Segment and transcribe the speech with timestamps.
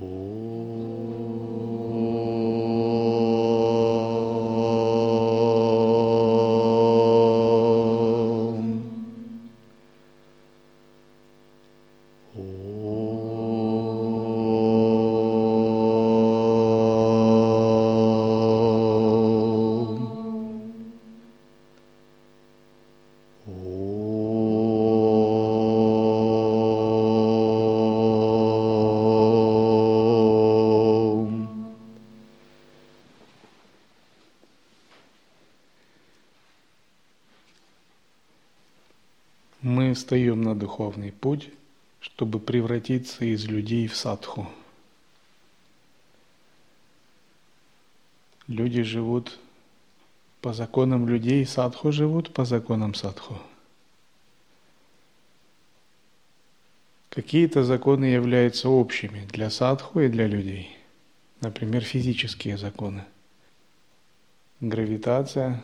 [0.00, 0.27] Мы
[40.08, 41.50] встаем на духовный путь,
[42.00, 44.48] чтобы превратиться из людей в садху.
[48.46, 49.38] Люди живут
[50.40, 53.36] по законам людей, садху живут по законам садху.
[57.10, 60.74] Какие-то законы являются общими для садху и для людей.
[61.42, 63.04] Например, физические законы.
[64.62, 65.62] Гравитация,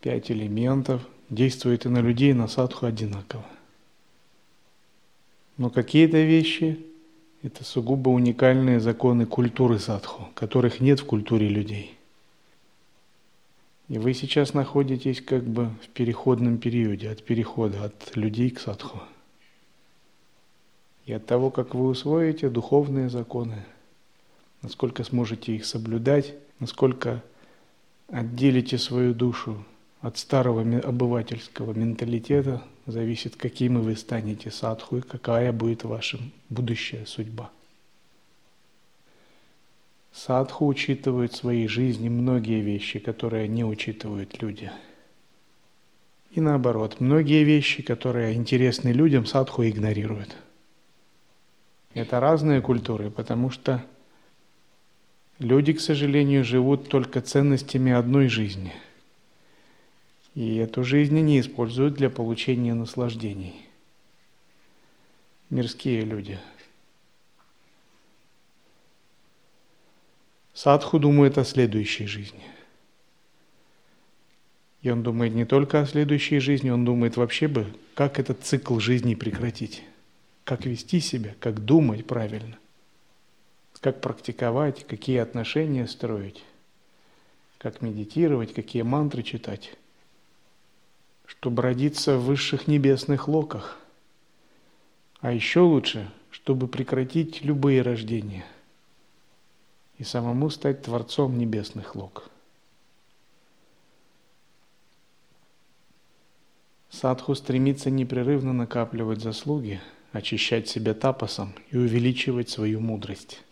[0.00, 3.44] пять элементов– действует и на людей, и на садху одинаково.
[5.56, 6.84] Но какие-то вещи–
[7.42, 11.96] это сугубо уникальные законы культуры садху, которых нет в культуре людей.
[13.88, 19.00] И вы сейчас находитесь как бы в переходном периоде, от перехода от людей к садху.
[21.06, 23.64] И от того, как вы усвоите духовные законы,
[24.62, 27.22] насколько сможете их соблюдать, насколько
[28.08, 29.64] отделите свою душу
[30.00, 37.50] от старого обывательского менталитета зависит, какими вы станете садху и какая будет ваша будущая судьба.
[40.12, 44.70] Садху учитывает в своей жизни многие вещи, которые не учитывают люди.
[46.32, 50.34] И наоборот, многие вещи, которые интересны людям, садху игнорирует.
[51.92, 53.84] Это разные культуры, потому что
[55.38, 58.72] люди, к сожалению, живут только ценностями одной жизни–
[60.34, 63.66] и эту жизнь они используют для получения наслаждений.
[65.48, 66.38] Мирские люди.
[70.54, 72.44] Садху думает о следующей жизни.
[74.82, 78.78] И он думает не только о следующей жизни, он думает вообще бы, как этот цикл
[78.78, 79.82] жизни прекратить.
[80.44, 82.56] Как вести себя, как думать правильно.
[83.80, 86.44] Как практиковать, какие отношения строить.
[87.58, 89.76] Как медитировать, какие мантры читать
[91.40, 93.78] чтобы родиться в высших небесных локах.
[95.20, 98.44] А еще лучше, чтобы прекратить любые рождения
[99.96, 102.28] и самому стать Творцом небесных лок.
[106.90, 109.80] Садху стремится непрерывно накапливать заслуги,
[110.12, 113.42] очищать себя тапосом и увеличивать свою мудрость.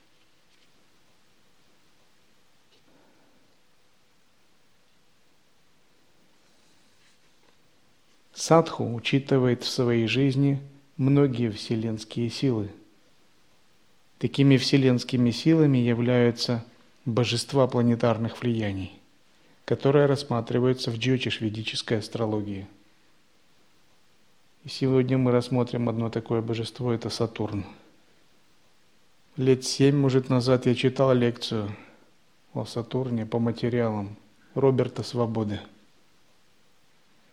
[8.39, 10.61] Садху учитывает в своей жизни
[10.97, 12.71] многие вселенские силы.
[14.21, 16.65] Такими вселенскими силами являются
[17.05, 18.93] божества планетарных влияний,
[19.65, 22.69] которые рассматриваются в джотиш-ведической астрологии.
[24.63, 27.65] И сегодня мы рассмотрим одно такое божество– это Сатурн.
[29.37, 31.75] Лет семь, может, назад я читал лекцию
[32.55, 34.17] о Сатурне по материалам
[34.55, 35.59] Роберта Свободы–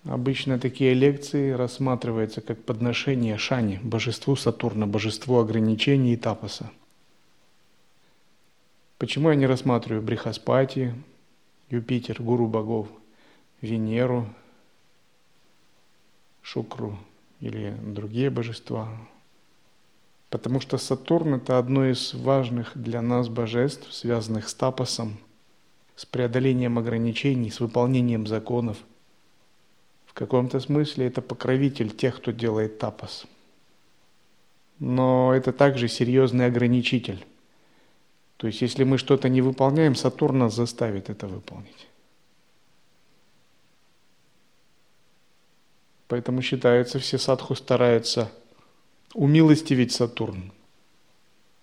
[0.06, 6.70] Обычно такие лекции рассматриваются как подношение Шани, божеству Сатурна, божеству ограничений и тапоса.
[9.00, 10.94] Почему я не рассматриваю Брихаспати,
[11.72, 12.88] Юпитер, гуру богов,
[13.62, 14.30] Венеру,
[16.44, 17.00] Шукру
[17.40, 18.88] или другие божества?
[20.30, 25.18] Потому что Сатурн– это одно из важных для нас божеств, связанных с тапосом,
[25.96, 28.78] с преодолением ограничений, с выполнением законов–
[30.16, 33.26] каком-то смысле это покровитель тех, кто делает тапос.
[34.80, 37.26] Но это также серьезный ограничитель.
[38.38, 41.88] То есть, если мы что-то не выполняем, Сатурн нас заставит это выполнить.
[46.08, 48.32] Поэтому считается, все садху стараются
[49.14, 50.52] умилостивить Сатурн.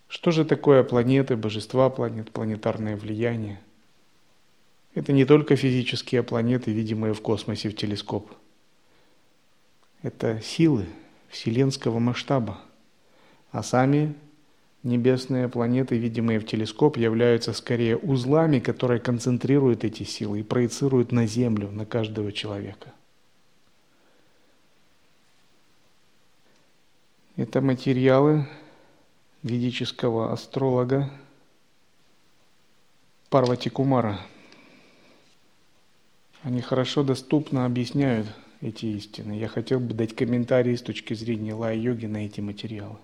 [0.08, 3.60] Что же такое планеты, божества планет, планетарное влияние?
[4.94, 8.30] Это не только физические планеты, видимые в космосе в телескоп–
[10.02, 10.86] это силы
[11.28, 12.60] вселенского масштаба,
[13.50, 14.14] а сами
[14.82, 21.26] небесные планеты, видимые в телескоп, являются скорее узлами, которые концентрируют эти силы и проецируют на
[21.26, 22.92] Землю, на каждого человека.
[27.36, 28.46] Это материалы
[29.42, 31.10] ведического астролога
[33.30, 34.20] Парвати Кумара.
[36.42, 38.26] Они хорошо доступно объясняют
[38.62, 39.32] эти истины.
[39.32, 42.96] Я хотел бы дать комментарии с точки зрения лай-йоги на эти материалы.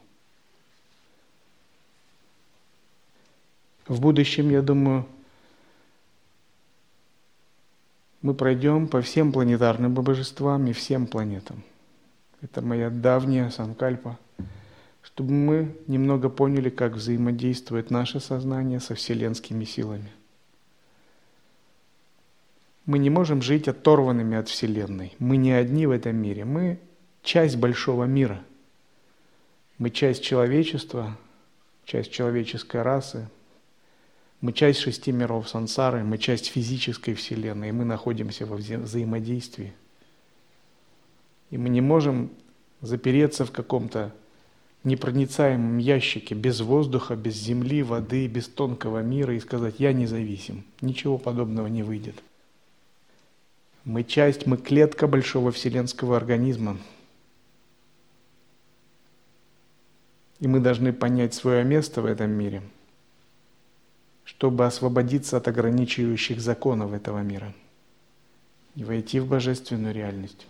[3.86, 5.06] В будущем, я думаю,
[8.22, 11.62] мы пройдем по всем планетарным божествам и всем планетам.
[12.40, 14.18] Это моя давняя санкальпа,
[15.02, 20.12] чтобы мы немного поняли, как взаимодействует наше сознание со вселенскими силами.
[22.88, 25.14] Мы не можем жить оторванными от Вселенной.
[25.18, 26.46] Мы не одни в этом мире.
[26.46, 26.78] Мы
[27.22, 28.42] часть большого мира.
[29.76, 31.14] Мы часть человечества,
[31.84, 33.28] часть человеческой расы,
[34.40, 39.74] мы часть шести миров сансары, мы часть физической вселенной, и мы находимся во вза взаимодействии.
[41.50, 42.30] И мы не можем
[42.80, 44.14] запереться в каком-то
[44.84, 50.64] непроницаемом ящике без воздуха, без земли, воды, без тонкого мира и сказать «я независим».
[50.80, 52.22] Ничего подобного не выйдет.
[53.88, 56.78] Мы часть, мы клетка большого вселенского организма.
[60.38, 62.62] И мы должны понять свое место в этом мире–
[64.28, 67.54] чтобы освободиться от ограничивающих законов этого мира
[68.76, 70.46] и войти в божественную реальность.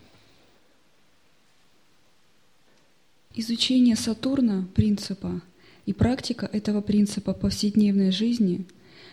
[3.35, 5.41] Изучение Сатурна, принципа,
[5.87, 8.67] и практика этого принципа повседневной жизни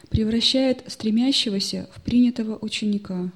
[0.10, 3.30] превращает стремящегося в принятого ученика.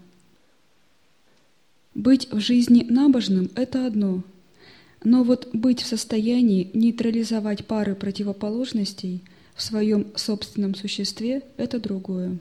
[1.94, 4.24] Быть в жизни набожным– это одно,
[5.04, 9.24] но вот быть в состоянии нейтрализовать пары противоположностей–
[9.60, 12.38] в своем собственном существе– это другое.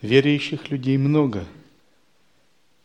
[0.00, 1.44] Верующих людей много,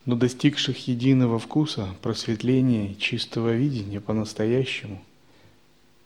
[0.05, 5.03] но достигших единого вкуса, просветления, чистого видения по-настоящему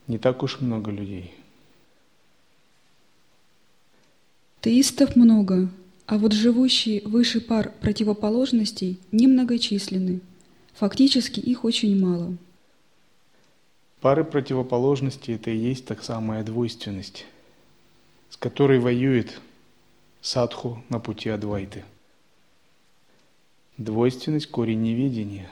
[0.07, 1.33] не так уж много людей.
[4.59, 5.69] Теистов много,
[6.07, 10.21] а вот живущие выше пар противоположностей немногочисленны.
[10.73, 12.35] Фактически их очень мало–
[13.99, 17.25] Пары противоположностей– это и есть так самая двойственность,
[18.29, 19.41] с которой воюет
[20.21, 21.83] садху на пути Адвайты.
[23.77, 25.49] Двойственность– корень неведения,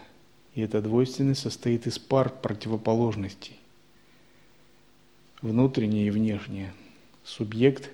[0.54, 3.60] и эта двойственность состоит из пар противоположностей.
[5.42, 6.72] Внутреннее и внешнее,
[7.24, 7.90] субъект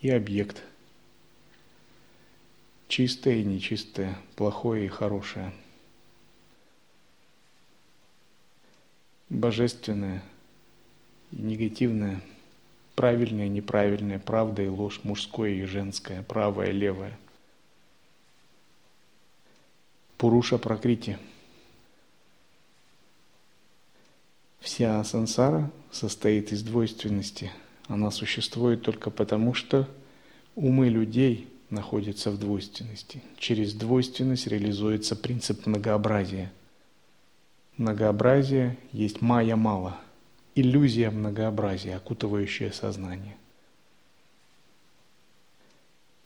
[0.00, 0.62] и объект,
[2.90, 5.54] чистое и нечистое, плохое и хорошее–
[9.30, 10.22] божественное
[11.30, 12.20] и негативное,
[12.96, 17.16] правильное и неправильное, правда и ложь, мужское и женское, правое и левое.
[20.18, 21.16] Пуруша Пракрити.
[24.58, 27.50] Вся сансара состоит из двойственности.
[27.86, 29.88] Она существует только потому, что
[30.54, 33.22] умы людей находятся в двойственности.
[33.38, 36.52] Через двойственность реализуется принцип многообразия–
[37.80, 39.96] многообразие есть майя мало,
[40.54, 43.36] иллюзия многообразия, окутывающая сознание.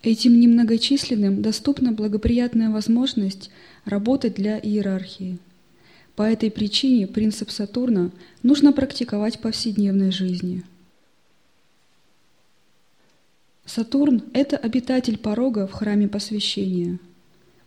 [0.03, 3.49] Этим немногочисленным доступна благоприятная возможность
[3.85, 5.39] работать для иерархии.
[6.15, 8.11] По этой причине принцип Сатурна
[8.43, 10.63] нужно практиковать в повседневной жизни.
[13.65, 16.99] Сатурн– это обитатель порога в храме посвящения.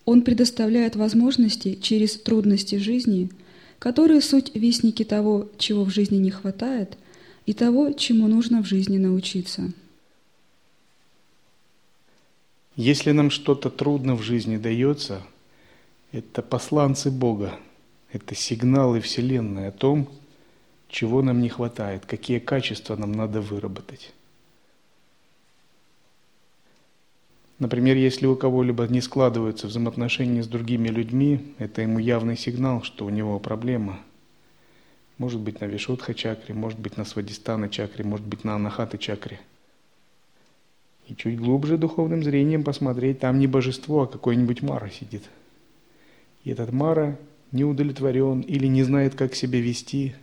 [0.05, 3.31] Он предоставляет возможности через трудности жизни–
[3.79, 6.99] которые суть вестники того, чего в жизни не хватает,
[7.47, 9.73] и того, чему нужно в жизни научиться.
[12.77, 15.23] Если нам что-то трудно в жизни дается,
[16.13, 17.59] это посланцы Бога,
[18.13, 20.09] это сигналы Вселенной о том,
[20.89, 24.13] чего нам не хватает, какие качества нам надо выработать.
[27.59, 33.05] Например, если у кого-либо не складываются взаимоотношения с другими людьми, это ему явный сигнал, что
[33.05, 33.99] у него проблема.
[35.19, 39.41] Может быть на Вишудха чакре, может быть на Свадистана чакре, может быть на Анахаты чакре.
[41.09, 45.25] И чуть глубже духовным зрением посмотреть, там не божество, а какой-нибудь Мара сидит.
[46.45, 47.17] И этот Мара
[47.51, 50.15] не удовлетворен или не знает, как себя вести.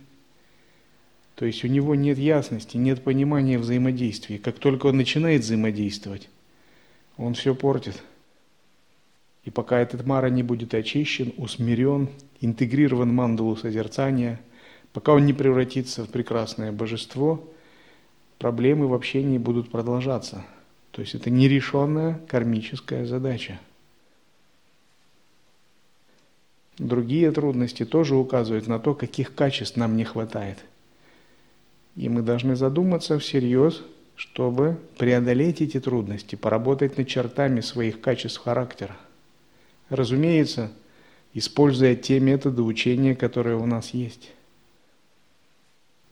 [1.34, 4.38] То есть у него нет ясности, нет понимания взаимодействия.
[4.38, 6.30] Как только он начинает взаимодействовать,
[7.16, 8.02] он все портит.
[9.44, 12.08] И пока этот мара не будет очищен, усмирен,
[12.40, 14.40] интегрирован мандалу созерцания,
[14.92, 17.48] пока он не превратится в прекрасное божество,
[18.38, 20.44] проблемы в общении будут продолжаться.
[20.90, 23.60] То есть это нерешенная кармическая задача.
[26.78, 30.58] Другие трудности тоже указывают на то, каких качеств нам не хватает.
[31.94, 33.82] И мы должны задуматься всерьез,
[34.16, 38.96] чтобы преодолеть эти трудности, поработать над чертами своих качеств характера.
[39.90, 40.72] Разумеется,
[41.34, 44.32] используя те методы учения, которые у нас есть.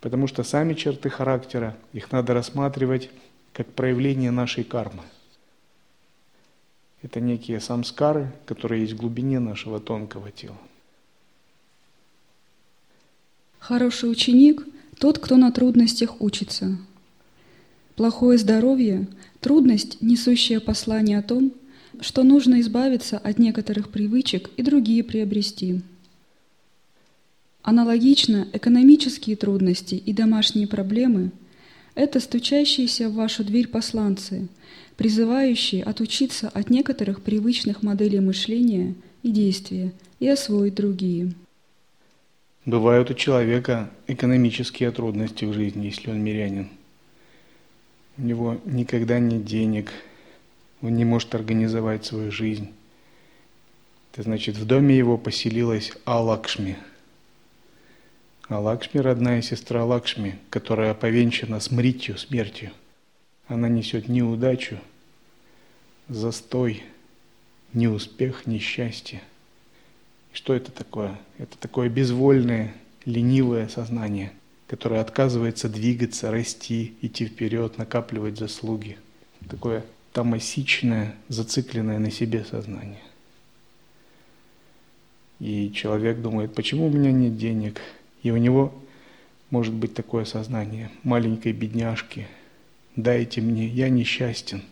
[0.00, 3.10] Потому что сами черты характера, их надо рассматривать
[3.54, 5.02] как проявление нашей кармы.
[7.00, 10.58] Это некие самскары, которые есть в глубине нашего тонкого тела.
[13.58, 14.62] Хороший ученик–
[14.98, 16.76] тот, кто на трудностях учится.
[17.96, 19.06] Плохое здоровье–
[19.40, 21.52] трудность, несущая послание о том,
[22.00, 25.80] что нужно избавиться от некоторых привычек и другие приобрести.
[27.62, 31.30] Аналогично экономические трудности и домашние проблемы–
[31.94, 34.48] это стучащиеся в вашу дверь посланцы,
[34.96, 41.32] призывающие отучиться от некоторых привычных моделей мышления и действия и освоить другие.
[42.66, 46.70] Бывают у человека экономические трудности в жизни, если он мирянин.
[48.16, 49.92] У него никогда нет денег,
[50.82, 52.72] он не может организовать свою жизнь.
[54.12, 56.76] Это значит, в доме его поселилась Алакшми.
[58.48, 62.70] Алакшми– родная сестра Лакшми, которая повенчана смритью, смертью.
[63.48, 64.78] Она несет неудачу,
[66.08, 66.84] застой,
[67.72, 69.22] неуспех, несчастье.
[70.32, 71.18] Что это такое?
[71.38, 74.32] Это такое безвольное, ленивое сознание,
[74.66, 78.98] которое отказывается двигаться, расти, идти вперед, накапливать заслуги.
[79.48, 83.02] Такое тамасичное, зацикленное на себе сознание.
[85.40, 87.80] И человек думает, почему у меня нет денег?
[88.22, 88.72] И у него
[89.50, 92.26] может быть такое сознание маленькой бедняжки–
[92.96, 94.62] дайте мне, я несчастен.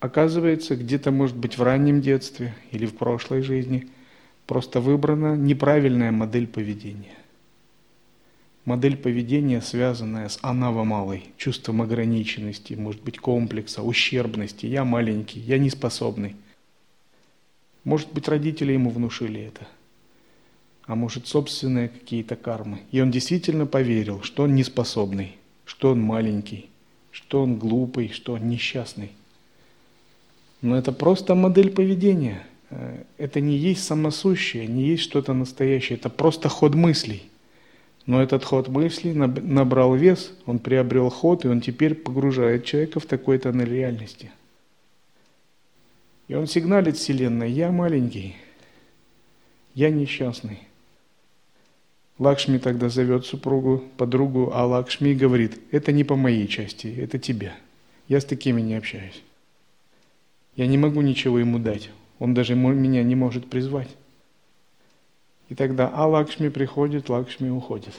[0.00, 3.88] Оказывается, где-то, может быть, в раннем детстве или в прошлой жизни
[4.46, 7.16] просто выбрана неправильная модель поведения.
[8.64, 14.66] Модель поведения, связанная с анавамалой, чувством ограниченности, может быть, комплекса, ущербности.
[14.66, 16.36] Я маленький, я неспособный.
[17.84, 19.66] Может быть, родители ему внушили это.
[20.86, 22.80] А может, собственные какие-то кармы.
[22.90, 26.68] И он действительно поверил, что он неспособный что он маленький,
[27.10, 29.12] что он глупый, что он несчастный.
[30.60, 32.46] Но это просто модель поведения.
[32.70, 35.98] Э, это не есть самосущее, не есть что-то настоящее.
[35.98, 37.22] Это просто ход мыслей.
[38.06, 43.06] Но этот ход мыслей набрал вес, он приобрел ход, и он теперь погружает человека в
[43.06, 44.30] такой тоннель реальности.
[46.28, 48.36] И он сигналит Вселенной, я маленький,
[49.74, 50.60] я несчастный.
[52.18, 57.54] Лакшми тогда зовет супругу, подругу, а Лакшми говорит, это не по моей части, это тебе.
[58.06, 59.22] Я с такими не общаюсь.
[60.56, 61.90] Я не могу ничего ему дать.
[62.18, 63.88] Он даже меня не может призвать.
[65.48, 67.94] И тогда А Лакшми приходит, Лакшми уходит.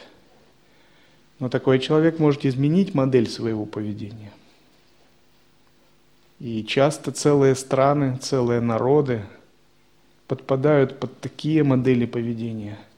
[1.40, 4.32] Но такой человек может изменить модель своего поведения.
[6.40, 9.24] И часто целые страны, целые народы
[10.28, 12.78] подпадают под такие модели поведения–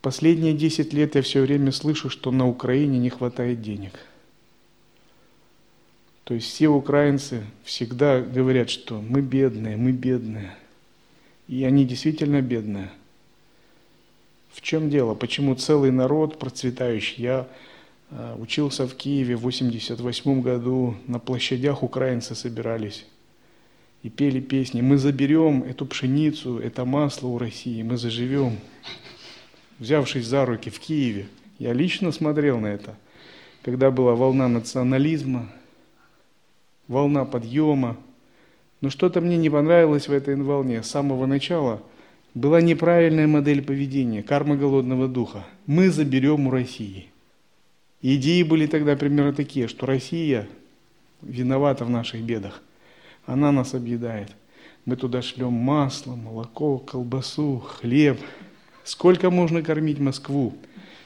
[0.00, 3.92] Последние 10 лет я все время слышу, что на Украине не хватает денег.
[6.22, 10.56] То есть все украинцы всегда говорят, что мы бедные, мы бедные.
[11.48, 12.90] И они действительно бедные.
[14.58, 15.14] В чем дело?
[15.14, 17.22] Почему целый народ процветающий?
[17.22, 17.46] Я
[18.10, 23.06] э, учился в Киеве в 88 году, на площадях украинцы собирались
[24.02, 24.80] и пели песни.
[24.80, 28.58] Мы заберем эту пшеницу, это масло у России, мы заживем
[29.78, 31.28] взявшись за руки в Киеве.
[31.60, 32.96] Я лично смотрел на это,
[33.62, 35.48] когда была волна национализма,
[36.88, 37.96] волна подъема.
[38.80, 40.82] Но что-то мне не понравилось в этой волне.
[40.82, 41.80] С самого начала
[42.34, 45.46] была неправильная модель поведения, карма голодного духа.
[45.66, 47.10] Мы заберем у России.
[48.02, 50.48] Идеи были тогда примерно такие, что Россия
[51.22, 52.62] виновата в наших бедах.
[53.26, 54.30] Она нас объедает.
[54.84, 58.18] Мы туда шлем масло, молоко, колбасу, хлеб–
[58.88, 60.54] Сколько можно кормить Москву?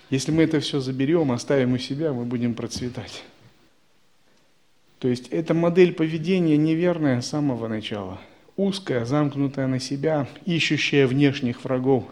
[0.08, 3.24] Если мы это все заберем, оставим у себя, мы будем процветать.
[5.00, 8.20] То есть эта модель поведения неверная с самого начала.
[8.56, 12.04] Узкая, замкнутая на себя, ищущая внешних врагов.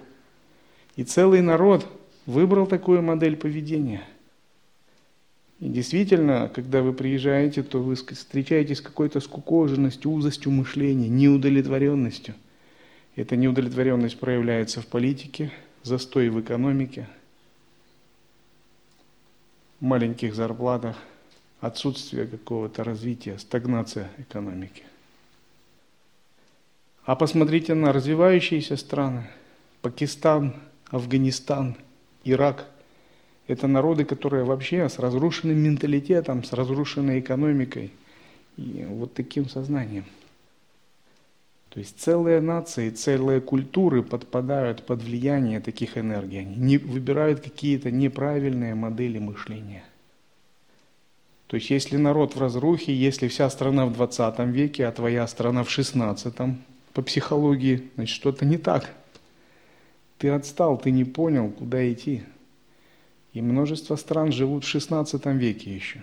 [0.96, 1.86] И целый народ
[2.26, 4.02] выбрал такую модель поведения.
[5.58, 12.34] И действительно, когда вы приезжаете, то вы встречаетесь с какой-то скукоженностью, узостью мышления, неудовлетворенностью–
[13.16, 17.08] эта неудовлетворенность проявляется в политике, застой в экономике,
[19.80, 20.96] маленьких зарплатах,
[21.60, 24.84] отсутствие какого-то развития, стагнация экономики.
[27.04, 29.26] А посмотрите на развивающиеся страны.
[29.82, 30.54] Пакистан,
[30.90, 31.76] Афганистан,
[32.24, 32.66] Ирак.
[33.46, 37.92] Это народы, которые вообще с разрушенным менталитетом, с разрушенной экономикой
[38.56, 40.04] и вот таким сознанием.
[41.70, 46.40] То есть целые нации, целые культуры подпадают под влияние таких энергий.
[46.40, 49.84] Они не, выбирают какие-то неправильные модели мышления.
[51.46, 55.64] То есть если народ в разрухе, если вся страна в 20 веке, а твоя страна
[55.64, 56.34] в 16
[56.92, 58.94] по психологии, значит что-то не так.
[60.18, 62.22] Ты отстал, ты не понял, куда идти.
[63.32, 66.02] И множество стран живут в 16 веке еще.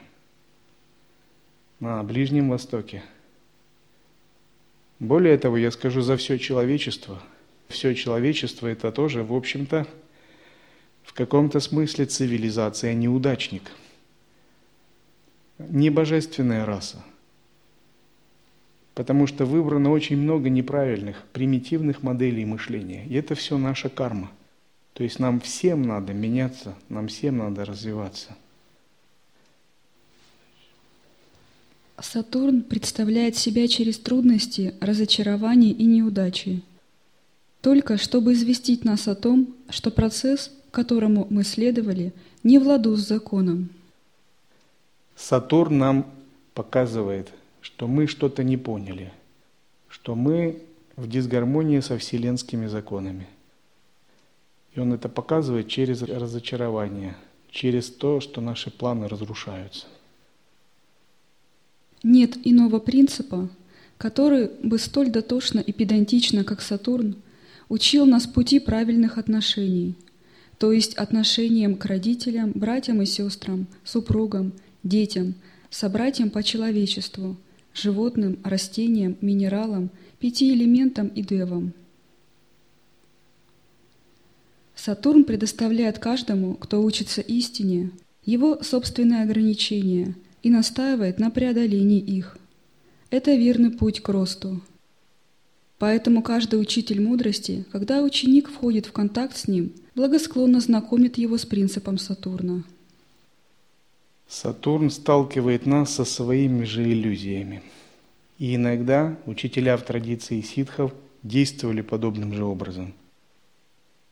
[1.79, 3.03] На Ближнем Востоке–
[5.00, 7.22] более того, я скажу за все человечество.
[7.67, 9.86] Все человечество– это тоже, в общем-то,
[11.03, 13.72] в каком-то смысле цивилизация неудачник.
[15.60, 17.03] Не божественная раса.
[18.98, 23.06] Потому что выбрано очень много неправильных, примитивных моделей мышления.
[23.06, 24.32] И это все наша карма.
[24.94, 28.36] То есть нам всем надо меняться, нам всем надо развиваться–
[32.00, 36.62] Сатурн представляет себя через трудности, разочарования и неудачи.
[37.62, 42.13] Только чтобы известить нас о том, что процесс, которому мы следовали,
[42.44, 43.70] не в ладу с законом.
[45.16, 46.06] Сатурн нам
[46.54, 47.32] показывает,
[47.67, 49.12] что мы что-то не поняли,
[49.89, 50.62] что мы
[50.95, 53.27] в дисгармонии со вселенскими законами.
[54.74, 57.17] И он это показывает через разочарование,
[57.51, 59.86] через то, что наши планы разрушаются.
[62.03, 63.50] Нет иного принципа,
[63.97, 67.17] который бы столь дотошно и педантично, как Сатурн,
[67.67, 69.95] учил нас пути правильных отношений,
[70.57, 75.33] то есть отношениям к родителям, братьям и сестрам, супругам, детям,
[75.69, 77.36] собратьям по человечеству,
[77.77, 81.74] животным, растениям, минералам, пяти элементам и девам.
[84.75, 87.91] Сатурн предоставляет каждому, кто учится истине,
[88.24, 92.37] его собственные ограничения– и настаивает на преодолении их.
[93.09, 94.61] Это верный путь к росту.
[95.77, 101.46] Поэтому каждый учитель мудрости, когда ученик входит в контакт с ним, благосклонно знакомит его с
[101.46, 102.63] принципом Сатурна.
[104.27, 107.63] Сатурн сталкивает нас со своими же иллюзиями.
[108.37, 112.94] И иногда учителя в традиции ситхов действовали подобным же образом.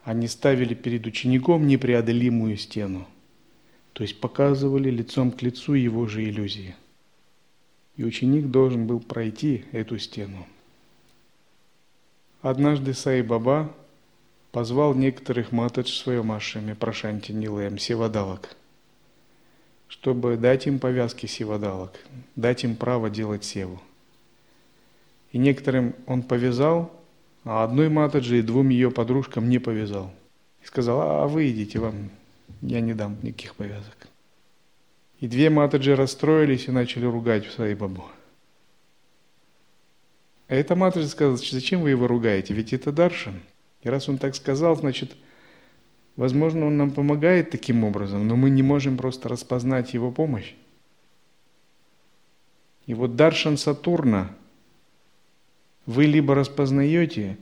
[0.04, 3.08] Они ставили перед учеником непреодолимую стену–
[3.96, 6.76] то есть показывали лицом к лицу его же иллюзии.
[7.96, 10.46] И ученик должен был пройти эту стену.
[12.42, 13.74] Однажды Сай Баба
[14.52, 18.58] позвал некоторых матадж своем ашаме Прошанти Нилаем севадалок,
[20.00, 21.98] чтобы дать им повязки севадалок,
[22.36, 23.82] дать им право делать севу.
[25.32, 26.92] И некоторым он повязал,
[27.46, 30.14] а одной матаджи и двум ее подружкам не повязал.
[30.62, 32.10] И сказал, а вы идите, вам
[32.62, 34.10] я не дам никаких повязок.
[35.22, 38.04] И две матаджи расстроились и начали ругать Саибабу.
[40.50, 43.40] А эта матаджи сказала, зачем вы его ругаете, ведь это Даршан.
[43.82, 45.16] И раз он так сказал, значит,
[46.16, 50.54] возможно, он нам помогает таким образом, но мы не можем просто распознать его помощь.
[52.86, 54.32] И вот Даршан Сатурна
[55.86, 57.38] вы либо распознаете,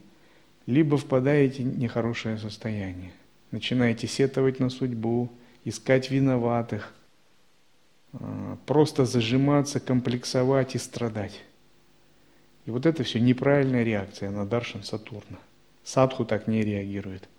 [0.65, 3.11] либо впадаете в нехорошее состояние
[3.53, 5.29] начинаете сетовать на судьбу,
[5.63, 6.91] искать виноватых,
[8.11, 11.39] а, просто зажиматься, комплексовать и страдать.
[12.65, 15.37] И вот это все неправильная реакция на Даршан Сатурна.
[15.83, 17.29] Садху так не реагирует.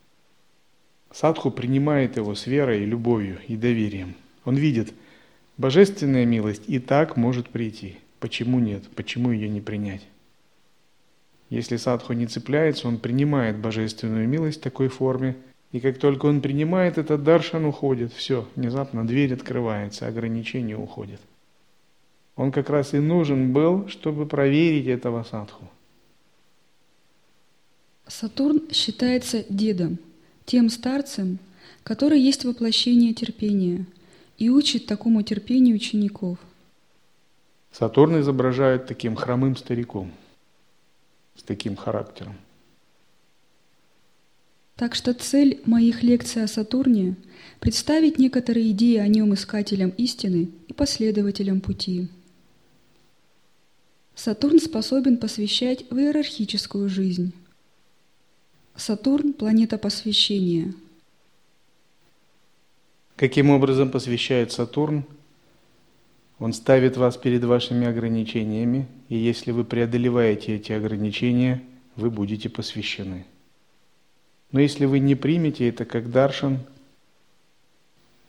[1.14, 4.16] Садху принимает его с верой, любовью и доверием.
[4.44, 4.92] Он видит,
[5.56, 7.98] божественная милость и так может прийти.
[8.18, 8.82] Почему нет?
[8.96, 10.02] Почему ее не принять?
[11.50, 15.36] Если садху не цепляется, он принимает божественную милость в такой форме,
[15.70, 18.12] и как только он принимает этот даршан, уходит.
[18.12, 21.20] Все, внезапно дверь открывается, ограничения уходят.
[22.34, 25.70] Он как раз и нужен был, чтобы проверить этого садху.
[28.08, 29.98] Сатурн считается дедом,
[30.46, 31.38] тем старцем,
[31.82, 33.86] который есть воплощение терпения
[34.38, 36.38] и учит такому терпению учеников.
[37.72, 40.12] Сатурн изображает таким хромым стариком,
[41.36, 42.36] с таким характером.
[44.76, 47.14] Так что цель моих лекций о Сатурне–
[47.60, 52.08] представить некоторые идеи о нем искателям истины и последователям пути.
[54.16, 57.32] Сатурн способен посвящать в иерархическую жизнь.
[58.76, 60.74] Сатурн– планета посвящения.
[63.14, 65.04] Каким образом посвящает Сатурн?
[66.40, 71.62] Он ставит вас перед вашими ограничениями, и если вы преодолеваете эти ограничения,
[71.94, 73.26] вы будете посвящены.
[74.50, 76.58] Но если вы не примете это как даршан,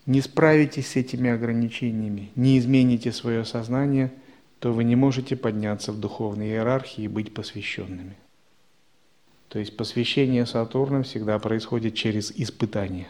[0.06, 4.12] не справитесь с этими ограничениями, не измените свое сознание,
[4.60, 8.16] то вы не можете подняться в духовной иерархии и быть посвященными.
[9.48, 13.08] То есть посвящение Сатурна всегда происходит через испытание.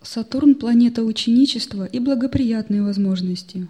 [0.00, 3.68] Сатурн– планета ученичества и благоприятной возможности.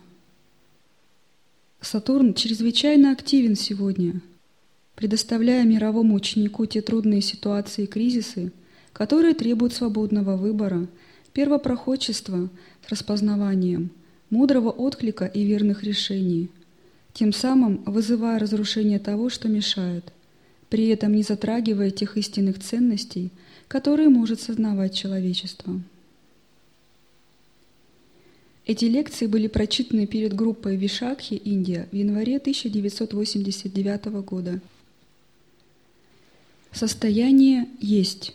[1.80, 4.22] Сатурн чрезвычайно активен сегодня,
[4.94, 8.52] предоставляя мировому ученику те трудные ситуации и кризисы,
[8.92, 10.86] которые требуют свободного выбора,
[11.32, 12.48] первопроходчества
[12.86, 13.90] с распознаванием,
[14.30, 16.48] мудрого отклика и верных решений–
[17.14, 20.12] тем самым вызывая разрушение того, что мешает,
[20.68, 23.30] при этом не затрагивая тех истинных ценностей,
[23.68, 25.80] которые может сознавать человечество.
[28.64, 34.60] Эти лекции были прочитаны перед группой Вишакхи, Индия, в январе 1989 года.
[36.70, 38.34] Состояние есть.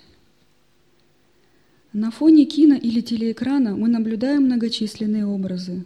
[1.93, 5.85] На фоне кино или телеэкрана мы наблюдаем многочисленные образы.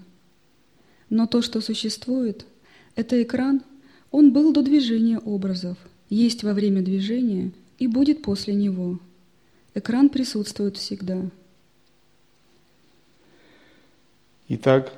[1.10, 2.46] Но то, что существует,
[2.96, 3.62] это экран,
[4.12, 5.78] он был до движения образов,
[6.10, 9.00] есть во время движения и будет после него.
[9.74, 11.22] Экран присутствует всегда.
[14.50, 14.94] Итак,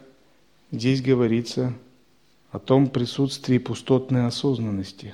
[0.71, 1.73] здесь говорится
[2.51, 5.13] о том присутствии пустотной осознанности,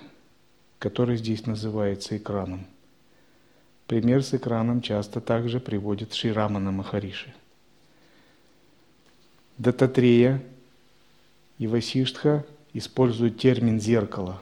[0.79, 2.65] которая здесь называется экраном.
[3.85, 7.33] Пример с экраном часто также приводит Ширамана Махариши.
[9.57, 10.41] Дататрея
[11.57, 14.41] и Васиштха используют термин «зеркало».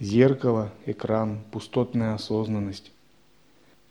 [0.00, 2.90] Зеркало, экран, пустотная осознанность.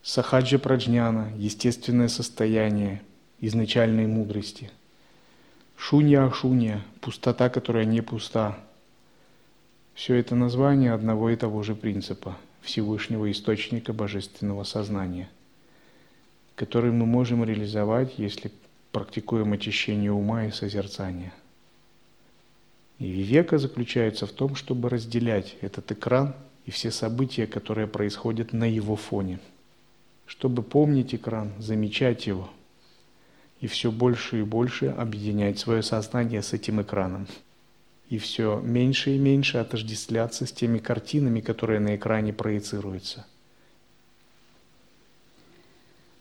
[0.02, 3.02] Сахаджа праджняна– естественное состояние
[3.39, 4.69] изначальной мудрости.
[5.78, 8.58] Шунья Ашунья– пустота, которая не пуста.
[9.93, 15.30] Все это название одного и того же принципа– Всевышнего Источника Божественного Сознания,
[16.56, 18.52] который мы можем реализовать, если
[18.91, 21.32] практикуем очищение ума и созерцание–
[23.04, 26.34] и века заключается в том, чтобы разделять этот экран
[26.66, 29.39] и все события, которые происходят на его фоне.
[30.26, 32.50] Чтобы помнить экран, замечать его
[33.60, 37.28] и все больше и больше объединять свое сознание с этим экраном.
[38.08, 43.26] И все меньше и меньше отождествляться с теми картинами, которые на экране проецируются.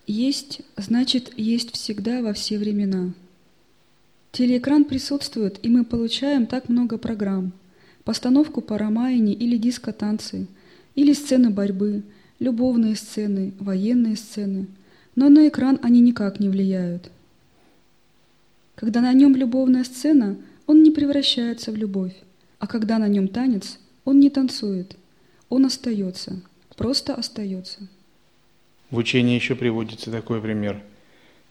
[0.08, 3.12] Есть, значит, есть всегда во все времена–
[4.32, 7.52] Телеэкран присутствует, и мы получаем так много программ.
[8.02, 10.46] Постановку по ромайне или диско-танцы,
[10.94, 12.02] или сцены борьбы,
[12.38, 14.68] любовные сцены, военные сцены.
[15.14, 17.10] Но на экран они никак не влияют.
[18.74, 22.14] Когда на нем любовная сцена, он не превращается в любовь.
[22.58, 24.96] А когда на нем танец, он не танцует.
[25.50, 26.40] Он остается.
[26.74, 27.80] Просто остается.
[28.90, 30.82] В учении еще приводится такой пример.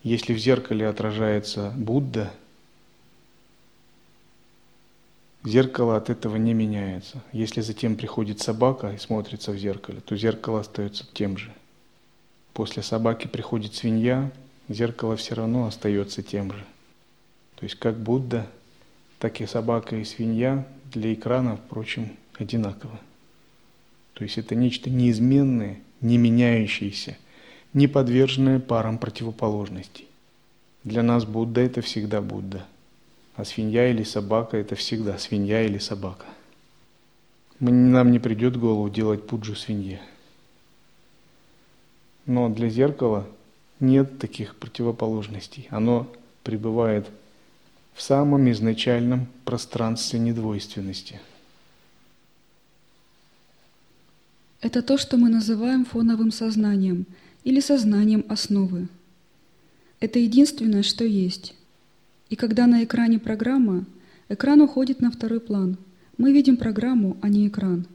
[0.02, 2.34] Если в зеркале отражается Будда–
[5.44, 7.24] Зеркало от этого не меняется.
[7.32, 11.52] Если затем приходит собака и смотрится в зеркале, то зеркало остается тем же.
[12.54, 14.32] После собаки приходит свинья,
[14.70, 16.64] зеркало все равно остается тем же.
[17.56, 18.46] То есть как Будда,
[19.18, 23.00] так и собака и свинья для экрана, впрочем, одинаково.
[24.14, 27.18] То есть это нечто неизменное, не меняющееся,
[27.74, 30.08] не подверженное парам противоположностей.
[30.84, 32.64] Для нас Будда– это всегда Будда–
[33.42, 36.28] а свинья или собака– это всегда свинья или собака.
[37.60, 40.00] Мы, нам не придет в голову делать пуджу свинье.
[42.28, 43.28] Но для зеркала
[43.80, 45.68] нет таких противоположностей.
[45.72, 46.08] Оно
[46.44, 47.08] пребывает
[47.96, 51.20] в самом изначальном пространстве недвойственности.
[54.62, 57.08] Это то, что мы называем фоновым сознанием
[57.44, 58.88] или сознанием основы.
[60.00, 61.56] Это единственное, что есть.
[62.32, 63.86] И когда на экране программа,
[64.30, 65.78] экран уходит на второй план.
[66.18, 67.86] Мы видим программу, а не экран.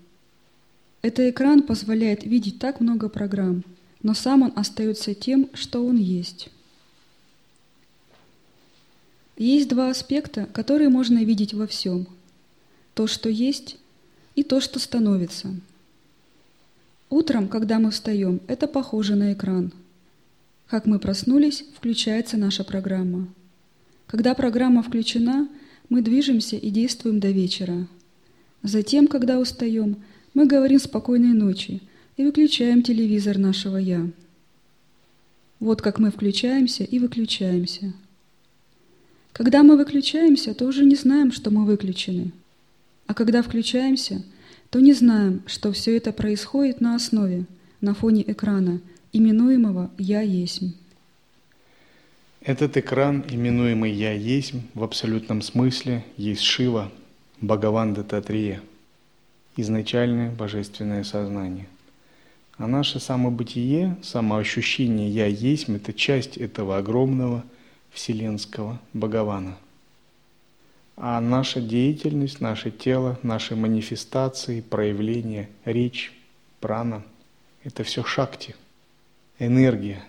[1.01, 3.65] Это экран позволяет видеть так много программ,
[4.03, 6.51] но сам он остается тем, что он есть.
[9.39, 12.07] Есть два аспекта, которые можно видеть во всем.
[12.93, 13.79] То, что есть,
[14.35, 15.49] и то, что становится.
[17.09, 19.73] Утром, когда мы встаем, это похоже на экран.
[20.67, 23.29] Как мы проснулись, включается наша программа–
[24.07, 25.49] когда программа включена,
[25.89, 27.87] мы движемся и действуем до вечера.
[28.63, 29.97] Затем, когда устаем,
[30.35, 31.81] мы говорим «спокойной ночи»
[32.17, 34.09] и выключаем телевизор нашего «я».
[35.59, 37.95] Вот как мы включаемся и выключаемся.
[39.33, 42.33] Когда мы выключаемся, то уже не знаем, что мы выключены.
[43.07, 44.23] А когда включаемся,
[44.71, 47.47] то не знаем, что все это происходит на основе,
[47.81, 48.81] на фоне экрана,
[49.13, 50.73] именуемого «Я есмь».
[52.47, 56.93] Этот экран, именуемый «Я есть», в абсолютном смысле есть Шива,
[57.41, 58.63] Бхагаван Дататрия,
[59.57, 61.67] изначальное божественное сознание.
[62.57, 67.43] А наше самобытие, самоощущение «я есть»– это часть этого огромного
[67.91, 69.59] вселенского Бхагавана.
[70.97, 76.13] А наша деятельность, наше тело, наши манифестации, проявления, речь,
[76.61, 77.03] прана–
[77.65, 78.55] это все шакти,
[79.41, 80.05] энергия.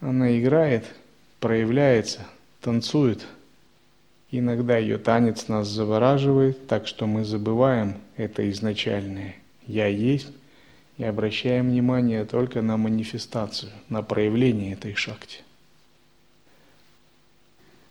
[0.00, 0.84] Она играет–
[1.44, 2.20] проявляется,
[2.62, 3.26] танцует.
[4.30, 10.32] Иногда ее танец нас завораживает, так что мы забываем это изначальное «я есть»
[10.96, 15.40] и обращаем внимание только на манифестацию, на проявление этой шакти.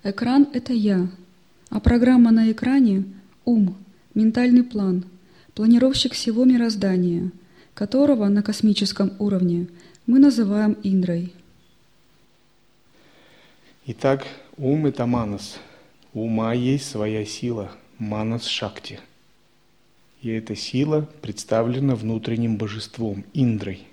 [0.03, 1.07] Экран– это «я»,
[1.69, 3.03] а программа на экране–
[3.45, 3.77] ум,
[4.15, 5.05] ментальный план,
[5.53, 7.29] планировщик всего мироздания,
[7.75, 9.67] которого на космическом уровне
[10.07, 11.33] мы называем Индрой–
[13.85, 15.59] Итак, ум– это манас.
[16.13, 19.01] Ума есть своя сила, манас шакти.
[20.21, 23.83] И эта сила представлена внутренним божеством, Индрой.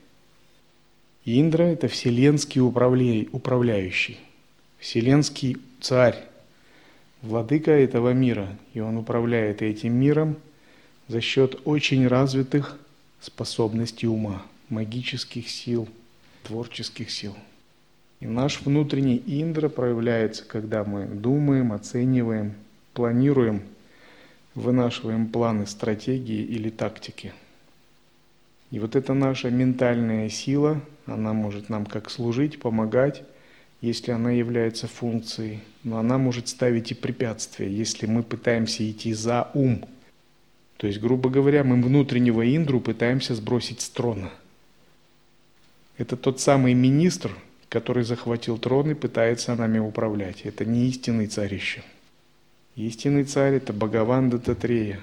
[1.25, 4.19] Индра– это вселенский управляющий,
[4.79, 6.23] вселенский царь,
[7.21, 10.37] владыка этого мира, и он управляет этим миром
[11.09, 12.79] за счет очень развитых
[13.21, 15.89] способностей ума, магических сил,
[16.45, 17.35] творческих сил–
[18.21, 22.55] и наш внутренний индра проявляется, когда мы думаем, оцениваем,
[22.93, 23.63] планируем,
[24.55, 27.33] вынашиваем планы, стратегии или тактики.
[28.71, 33.23] И вот эта наша ментальная сила, она может нам как служить, помогать,
[33.81, 39.51] если она является функцией, но она может ставить и препятствия, если мы пытаемся идти за
[39.55, 39.87] ум.
[40.77, 44.31] То есть, грубо говоря, мы внутреннего индру пытаемся сбросить с трона.
[45.97, 47.33] Это тот самый министр,
[47.71, 50.43] который захватил трон и пытается нами управлять.
[50.43, 51.83] Это не истинный царь еще.
[52.77, 55.01] Истинный царь– это Бхагаван Дататрея,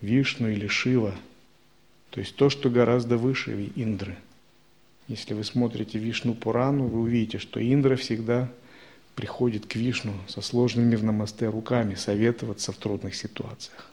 [0.00, 1.14] Вишну или Шива,
[2.10, 4.16] то есть то, что гораздо выше Индры.
[5.08, 8.48] Если вы смотрите Вишну Пурану, вы увидите, что Индра всегда
[9.16, 13.90] приходит к Вишну со сложными в намасте руками советоваться в трудных ситуациях.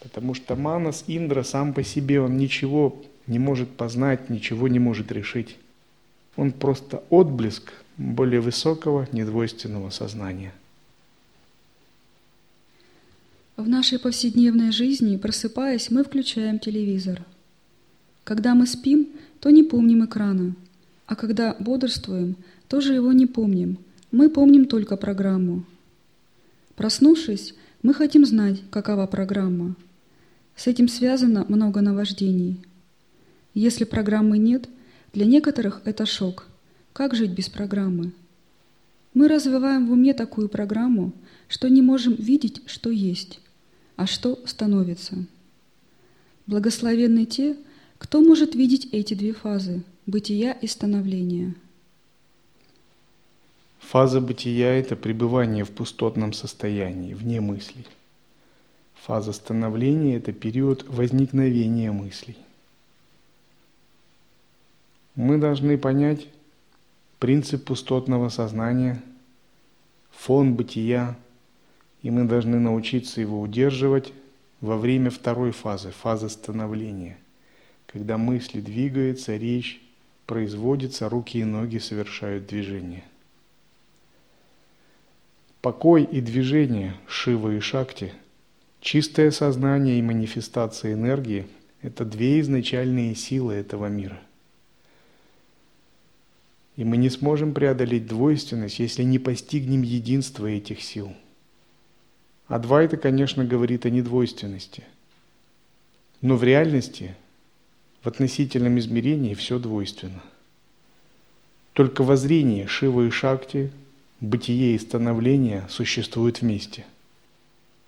[0.00, 5.10] Потому что Манас Индра сам по себе, он ничего не может познать, ничего не может
[5.10, 5.56] решить.
[6.36, 10.52] Он просто отблеск более высокого недвойственного сознания.
[13.56, 17.22] В нашей повседневной жизни, просыпаясь, мы включаем телевизор.
[18.22, 19.08] Когда мы спим,
[19.40, 20.54] то не помним экрана,
[21.06, 22.36] а когда бодрствуем,
[22.68, 23.78] тоже его не помним.
[24.10, 25.64] Мы помним только программу.
[26.74, 29.74] Проснувшись, мы хотим знать, какова программа.
[30.54, 32.60] С этим связано много наваждений.
[33.54, 34.68] Если программы нет,
[35.16, 36.46] для некоторых это шок.
[36.92, 38.12] Как жить без программы?
[39.14, 41.12] Мы развиваем в уме такую программу,
[41.48, 43.40] что не можем видеть, что есть,
[43.96, 45.16] а что становится.
[46.46, 47.56] Благословенны те,
[47.96, 51.54] кто может видеть эти две фазы– бытия и становления.
[53.78, 57.86] Фаза бытия– это пребывание в пустотном состоянии, вне мыслей.
[58.96, 62.36] Фаза становления– это период возникновения мыслей
[65.16, 66.28] мы должны понять
[67.18, 69.02] принцип пустотного сознания,
[70.10, 71.16] фон бытия,
[72.02, 74.12] и мы должны научиться его удерживать
[74.60, 77.16] во время второй фазы, фазы становления,
[77.86, 79.82] когда мысли двигаются, речь
[80.26, 83.04] производится, руки и ноги совершают движение.
[85.62, 88.12] Покой и движение Шива и Шакти,
[88.80, 91.46] чистое сознание и манифестация энергии–
[91.82, 94.20] это две изначальные силы этого мира.
[96.76, 101.12] И мы не сможем преодолеть двойственность, если не постигнем единства этих сил.
[102.48, 104.84] Адвайта, конечно, говорит о недвойственности.
[106.20, 107.16] Но в реальности,
[108.02, 110.22] в относительном измерении все двойственно.
[111.72, 113.72] Только воззрение Шива и Шакти,
[114.20, 116.84] бытие и становление существуют вместе.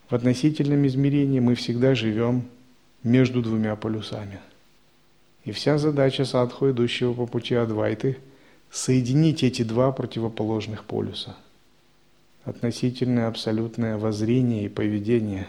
[0.09, 2.49] В относительном измерении мы всегда живем
[3.03, 4.41] между двумя полюсами.
[5.45, 8.17] И вся задача садху, идущего по пути Адвайты–
[8.71, 11.37] соединить эти два противоположных полюса.
[12.45, 15.47] Относительное абсолютное воззрение и поведение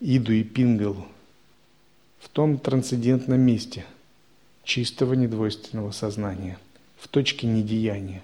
[0.00, 1.06] Иду и Пингалу
[2.18, 3.84] в том трансцендентном месте
[4.64, 6.58] чистого недвойственного сознания,
[6.98, 8.22] в точке недеяния.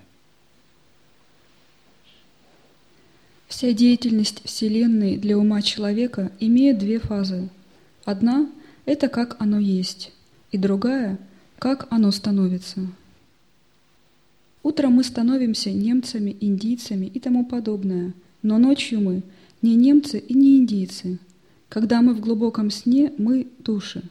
[3.49, 7.49] Вся деятельность Вселенной для ума человека имеет две фазы.
[8.05, 8.51] Одна–
[8.85, 10.13] это как оно есть,
[10.53, 11.19] и другая–
[11.59, 12.87] как оно становится–
[14.63, 19.23] Утром мы становимся немцами, индийцами и тому подобное, но ночью мы
[19.63, 21.19] не немцы и не индийцы.
[21.69, 24.03] Когда мы в глубоком сне, мы души.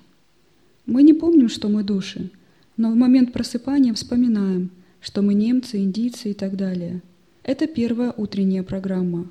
[0.86, 2.30] Мы не помним, что мы души,
[2.78, 4.70] но в момент просыпания вспоминаем,
[5.02, 7.02] что мы немцы, индийцы и так далее.
[7.44, 9.28] Это первая утренняя программа.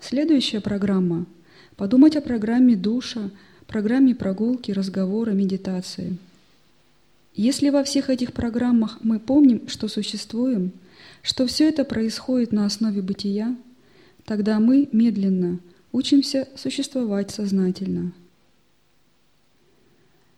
[0.00, 1.26] Следующая программа–
[1.76, 3.30] подумать о программе душа,
[3.66, 6.16] программе прогулки, разговора, медитации.
[7.38, 10.72] Если во всех этих программах мы помним, что существуем,
[11.22, 13.56] что все это происходит на основе бытия,
[14.24, 15.60] тогда мы медленно
[15.92, 18.12] учимся существовать сознательно.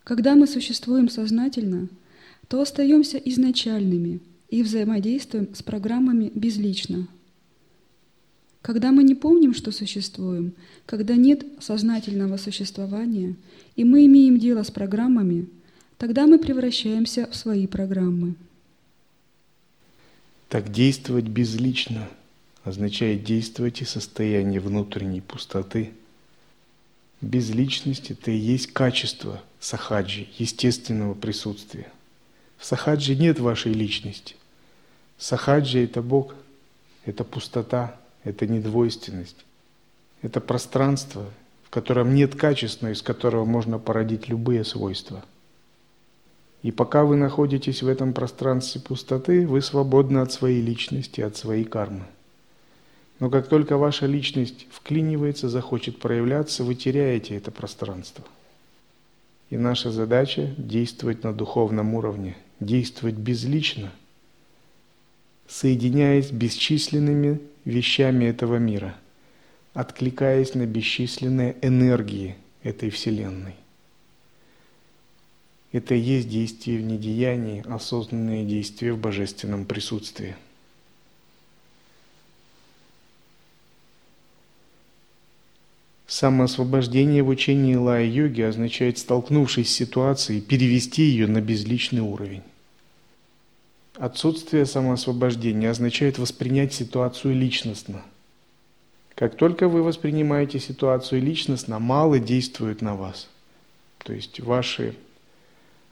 [0.04, 1.88] Когда мы существуем сознательно,
[2.48, 7.08] то остаемся изначальными и взаимодействуем с программами безлично.
[8.60, 10.52] Когда мы не помним, что существуем,
[10.84, 13.36] когда нет сознательного существования,
[13.74, 15.48] и мы имеем дело с программами,
[16.00, 18.34] тогда мы превращаемся в свои программы.
[20.48, 22.08] Так действовать безлично
[22.64, 25.92] означает действовать из состояния внутренней пустоты.
[27.20, 31.92] Безличность– это и есть качество сахаджи, естественного присутствия.
[32.56, 34.36] В сахаджи нет вашей личности.
[35.18, 36.34] Сахаджи– это Бог,
[37.04, 39.44] это пустота, это недвойственность.
[40.22, 41.30] Это пространство,
[41.62, 45.22] в котором нет качества, из которого можно породить любые свойства.
[46.62, 51.64] И пока вы находитесь в этом пространстве пустоты, вы свободны от своей личности, от своей
[51.64, 52.04] кармы.
[53.18, 58.24] Но как только ваша личность вклинивается, захочет проявляться, вы теряете это пространство.
[59.48, 63.92] И наша задача– действовать на духовном уровне, действовать безлично,
[65.48, 68.94] соединяясь с бесчисленными вещами этого мира,
[69.74, 73.54] откликаясь на бесчисленные энергии этой Вселенной.
[75.72, 80.35] Это и есть действие в недеянии, осознанное действие в божественном присутствии.
[86.09, 92.42] Самоосвобождение в учении лая-йоги означает, столкнувшись с ситуацией, перевести ее на безличный уровень.
[93.94, 98.02] Отсутствие самоосвобождения означает воспринять ситуацию личностно.
[99.14, 103.28] Как только вы воспринимаете ситуацию личностно, мало действует на вас.
[103.98, 104.96] То есть ваши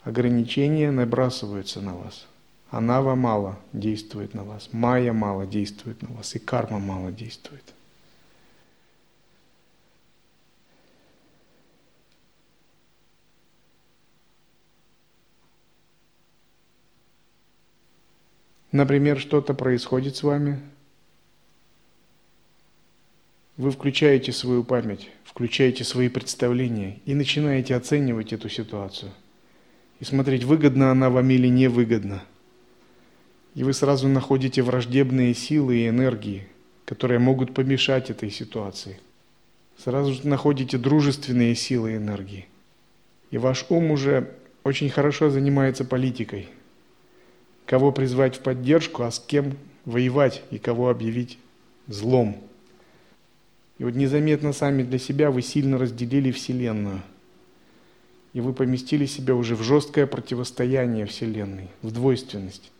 [0.09, 2.27] ограничения набрасываются на вас.
[2.71, 7.63] Анава мало действует на вас, майя мало действует на вас, и карма мало действует.
[18.73, 20.61] Например, что-то происходит с вами,
[23.59, 29.11] вы включаете свою память, включаете свои представления и начинаете оценивать эту ситуацию.
[30.01, 32.23] И смотреть, выгодна она вам или невыгодна.
[33.55, 36.47] И вы сразу находите враждебные силы и энергии,
[36.85, 39.01] которые могут помешать этой ситуации.
[39.77, 42.47] Сразу же находите дружественные силы и энергии.
[43.31, 44.35] И ваш ум уже
[44.65, 46.49] очень хорошо занимается политикой–
[47.69, 51.39] кого призвать в поддержку, а с кем воевать и кого объявить
[51.87, 52.39] злом.
[53.77, 57.03] И вот незаметно сами для себя вы сильно разделили Вселенную.
[58.33, 62.71] И вы поместили себя уже в жесткое противостояние Вселенной, в двойственность.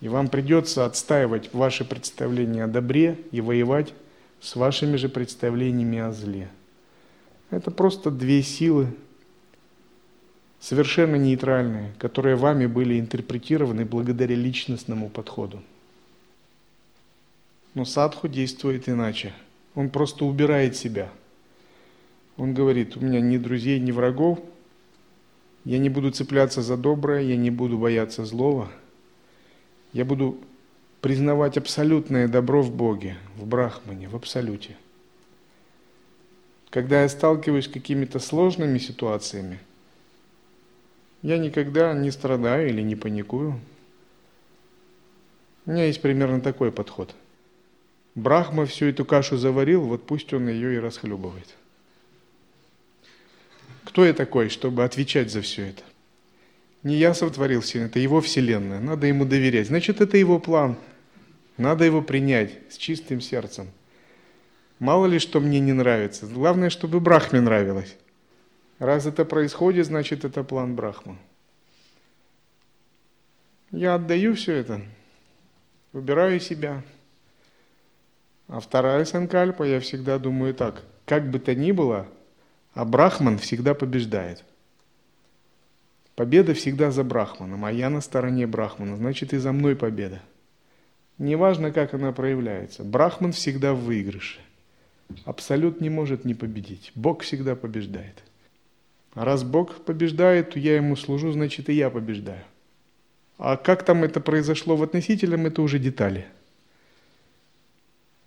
[0.00, 3.94] И вам придется отстаивать ваши представления о добре и воевать
[4.40, 6.50] с вашими же представлениями о зле.
[7.50, 8.88] Это просто две силы,
[10.60, 15.62] совершенно нейтральные, которые вами были интерпретированы благодаря личностному подходу.
[17.74, 19.32] Но садху действует иначе.
[19.74, 21.10] Он просто убирает себя.
[22.36, 24.40] Он говорит, у меня ни друзей, ни врагов,
[25.64, 28.70] я не буду цепляться за доброе, я не буду бояться злого,
[29.92, 30.38] я буду
[31.00, 34.76] признавать абсолютное добро в Боге, в Брахмане, в Абсолюте.
[36.70, 39.58] Когда я сталкиваюсь с какими-то сложными ситуациями–
[41.24, 43.58] я никогда не страдаю или не паникую.
[45.64, 47.14] У меня есть примерно такой подход.
[48.14, 51.48] Брахма всю эту кашу заварил, вот пусть он ее и расхлебывает.
[53.84, 55.82] Кто я такой, чтобы отвечать за все это?
[56.82, 58.80] Не я сотворил все это его вселенная.
[58.80, 59.68] Надо ему доверять.
[59.68, 60.76] Значит, это его план.
[61.56, 63.70] Надо его принять с чистым сердцем.
[64.78, 66.26] Мало ли, что мне не нравится.
[66.26, 67.96] Главное, чтобы Брахме нравилось.
[68.78, 71.16] Раз это происходит, значит это план Брахма.
[73.70, 74.82] Я отдаю все это,
[75.92, 76.82] выбираю себя.
[78.46, 82.06] А вторая санкальпа, я всегда думаю так, как бы то ни было,
[82.74, 84.44] а Брахман всегда побеждает.
[86.16, 90.20] Победа всегда за Брахманом, а я на стороне Брахмана, значит и за мной победа.
[91.18, 92.84] Неважно, как она проявляется.
[92.84, 94.40] Брахман всегда в выигрыше.
[95.24, 96.92] Абсолют не может не победить.
[96.94, 98.22] Бог всегда побеждает.
[99.14, 102.42] А раз Бог побеждает, то я ему служу, значит и я побеждаю.
[103.38, 106.26] А как там это произошло в относительном, это уже детали.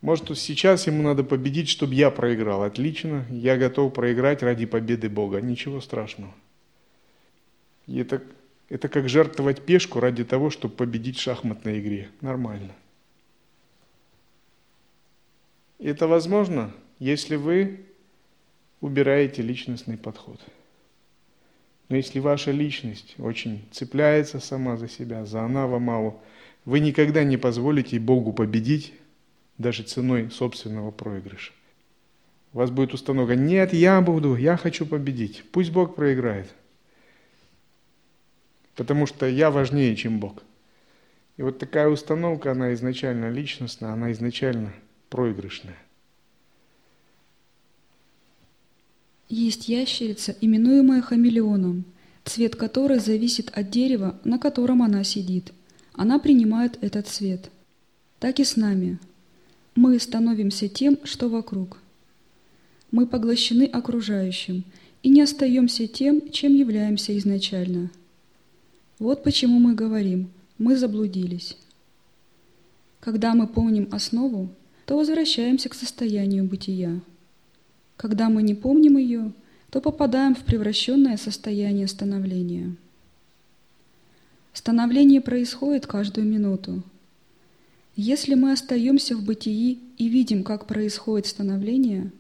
[0.08, 2.64] Может, сейчас ему надо победить, чтобы я проиграл.
[2.64, 5.42] Отлично, я готов проиграть ради победы Бога.
[5.42, 6.34] Ничего страшного.
[7.88, 8.24] И это,
[8.70, 12.10] это как жертвовать пешку ради того, чтобы победить в шахматной игре.
[12.22, 12.72] Нормально.
[15.78, 17.82] И это возможно, если вы
[18.80, 20.40] убираете личностный подход.
[21.90, 26.22] Но если ваша личность очень цепляется сама за себя, за анава мау,
[26.64, 28.94] вы никогда не позволите Богу победить
[29.58, 31.54] даже ценой собственного проигрыша.
[32.54, 36.48] У вас будет установка, нет, я буду, я хочу победить, пусть Бог проиграет
[38.78, 40.44] потому что я важнее, чем Бог.
[41.36, 44.72] И вот такая установка, она изначально личностная, она изначально
[45.10, 45.78] проигрышная.
[49.28, 51.84] Есть ящерица, именуемая хамелеоном,
[52.24, 55.52] цвет которой зависит от дерева, на котором она сидит.
[55.94, 57.50] Она принимает этот цвет.
[58.20, 59.00] Так и с нами.
[59.78, 61.78] Мы становимся тем, что вокруг.
[62.92, 64.66] Мы поглощены окружающим
[65.04, 67.90] и не остаемся тем, чем являемся изначально–
[69.00, 71.56] вот почему мы говорим, мы заблудились.
[73.00, 74.50] Когда мы помним основу,
[74.88, 77.00] то возвращаемся к состоянию бытия.
[77.96, 79.34] Когда мы не помним ее,
[79.70, 82.76] то попадаем в превращенное состояние становления.
[84.52, 86.82] Становление происходит каждую минуту.
[87.98, 92.14] Если мы остаемся в бытии и видим, как происходит становление,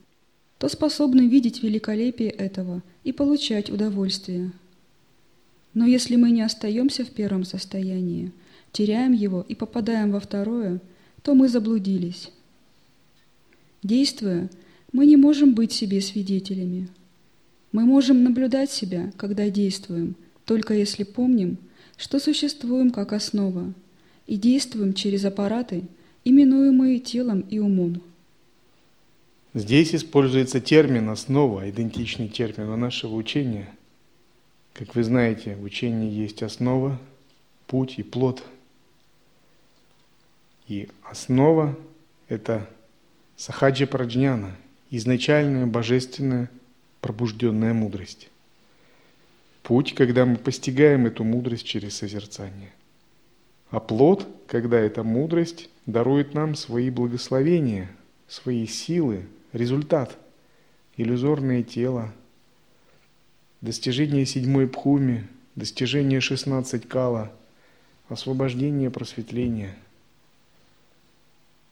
[0.57, 4.51] то способны видеть великолепие этого и получать удовольствие–
[5.77, 8.31] но если мы не остаемся в первом состоянии,
[8.71, 10.81] теряем его и попадаем во второе,
[11.21, 12.31] то мы заблудились.
[13.83, 14.49] Действуя,
[14.91, 16.89] мы не можем быть себе свидетелями.
[17.71, 20.15] Мы можем наблюдать себя, когда действуем,
[20.45, 21.59] только если помним,
[21.95, 23.71] что существуем как основа,
[24.27, 25.83] и действуем через аппараты,
[26.23, 28.01] именуемые телом и умом.
[29.53, 33.69] Здесь используется термин «основа», идентичный термину нашего учения–
[34.77, 36.99] как вы знаете, в учении есть основа,
[37.65, 38.43] путь и плод.
[40.67, 41.75] И основа–
[42.27, 42.69] это
[43.37, 44.55] сахаджи праджняна,
[44.91, 46.51] изначальная божественная
[47.01, 48.29] пробужденная мудрость.
[49.63, 52.71] Путь, когда мы постигаем эту мудрость через созерцание.
[53.69, 57.89] А плод, когда эта мудрость дарует нам свои благословения,
[58.27, 60.17] свои силы, результат,
[60.95, 62.13] иллюзорное тело–
[63.61, 67.31] достижение седьмой пхуми, достижение 16 кала,
[68.09, 69.75] освобождение, просветление.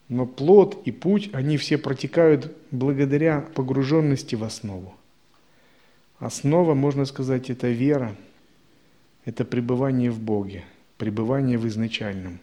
[0.08, 4.94] Но плод и путь, они все протекают благодаря погруженности в основу.
[6.18, 8.14] Основа, можно сказать, это вера,
[9.24, 10.64] это пребывание в Боге,
[10.98, 12.38] пребывание в изначальном.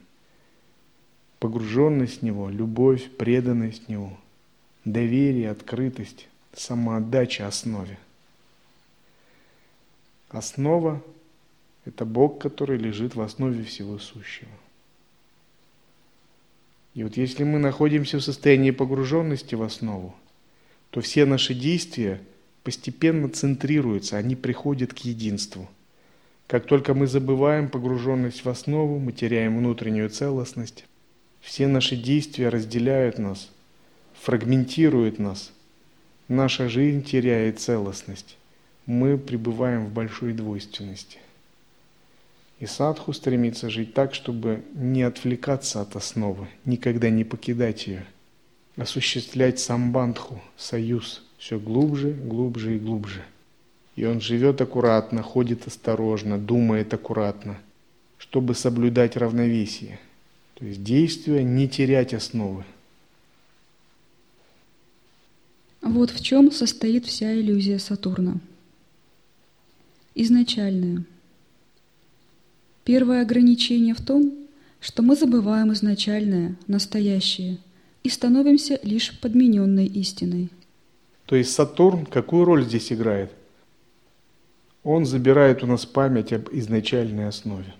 [1.39, 4.18] Погруженность в Него, любовь, преданность Него,
[4.86, 7.97] доверие, открытость, самоотдача основе–
[10.34, 10.99] Основа–
[11.86, 14.49] это Бог, который лежит в основе всего сущего.
[16.95, 20.16] И вот если мы находимся в состоянии погруженности в основу,
[20.89, 22.20] то все наши действия
[22.64, 25.70] постепенно центрируются, они приходят к единству.
[26.48, 30.86] Как только мы забываем погруженность в основу, мы теряем внутреннюю целостность.
[31.41, 33.50] Все наши действия разделяют нас,
[34.14, 35.52] фрагментируют нас.
[36.28, 38.38] Наша жизнь теряет целостность
[38.86, 41.20] мы пребываем в большой двойственности.
[42.60, 48.06] И садху стремится жить так, чтобы не отвлекаться от основы, никогда не покидать ее,
[48.78, 53.24] осуществлять самбандху, союз, все глубже, глубже и глубже.
[53.96, 57.60] И он живет аккуратно, ходит осторожно, думает аккуратно,
[58.18, 60.00] чтобы соблюдать равновесие.
[60.56, 62.64] То есть действуя, не терять основы.
[65.82, 68.39] Вот в чем состоит вся иллюзия Сатурна–
[70.16, 71.04] изначальное.
[72.84, 74.34] Первое ограничение в том,
[74.80, 77.58] что мы забываем изначальное, настоящее,
[78.04, 80.50] и становимся лишь подмененной истиной.
[81.26, 83.32] То есть Сатурн какую роль здесь играет?
[84.84, 87.74] Он забирает у нас память об изначальной основе.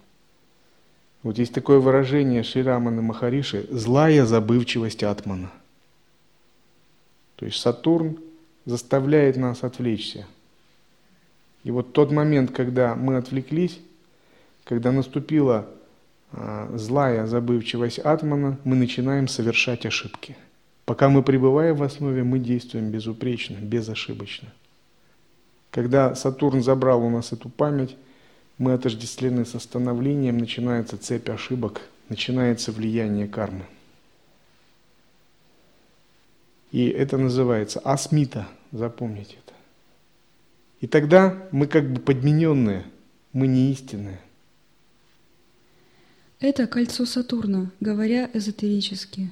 [1.22, 5.52] Вот есть такое выражение Ширамана Махариши «злая забывчивость Атмана».
[7.36, 8.20] То есть Сатурн
[8.66, 10.26] заставляет нас отвлечься–
[11.64, 13.80] И вот тот момент, когда мы отвлеклись,
[14.66, 15.66] когда наступила
[16.32, 20.36] а, злая забывчивость атмана, мы начинаем совершать ошибки.
[20.86, 24.50] Пока мы пребываем в основе, мы действуем безупречно, безошибочно.
[25.74, 27.98] Когда Сатурн забрал у нас эту память,
[28.60, 33.66] мы отождествлены с становлением, начинается цепь ошибок, начинается влияние кармы.
[36.72, 39.56] И это называется асмита, запомните это.
[40.80, 42.84] И тогда мы как бы подмененные,
[43.32, 44.20] мы не истинные.
[46.40, 49.32] Это кольцо Сатурна, говоря эзотерически.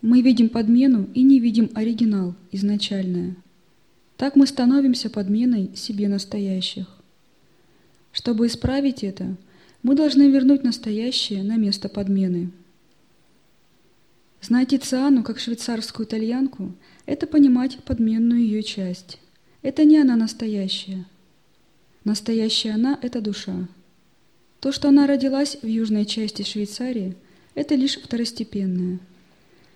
[0.00, 3.34] Мы видим подмену и не видим оригинал, изначальное.
[4.16, 6.86] Так мы становимся подменой себе настоящих.
[8.12, 9.36] Чтобы исправить это,
[9.82, 12.50] мы должны вернуть настоящее на место подмены.
[14.40, 16.72] Знать Циану как швейцарскую итальянку–
[17.06, 19.18] это понимать подменную ее часть.
[19.62, 21.04] Это не она настоящая.
[22.04, 23.68] Настоящая она– это душа.
[24.60, 27.16] То, что она родилась в южной части Швейцарии,
[27.54, 28.98] это лишь второстепенное.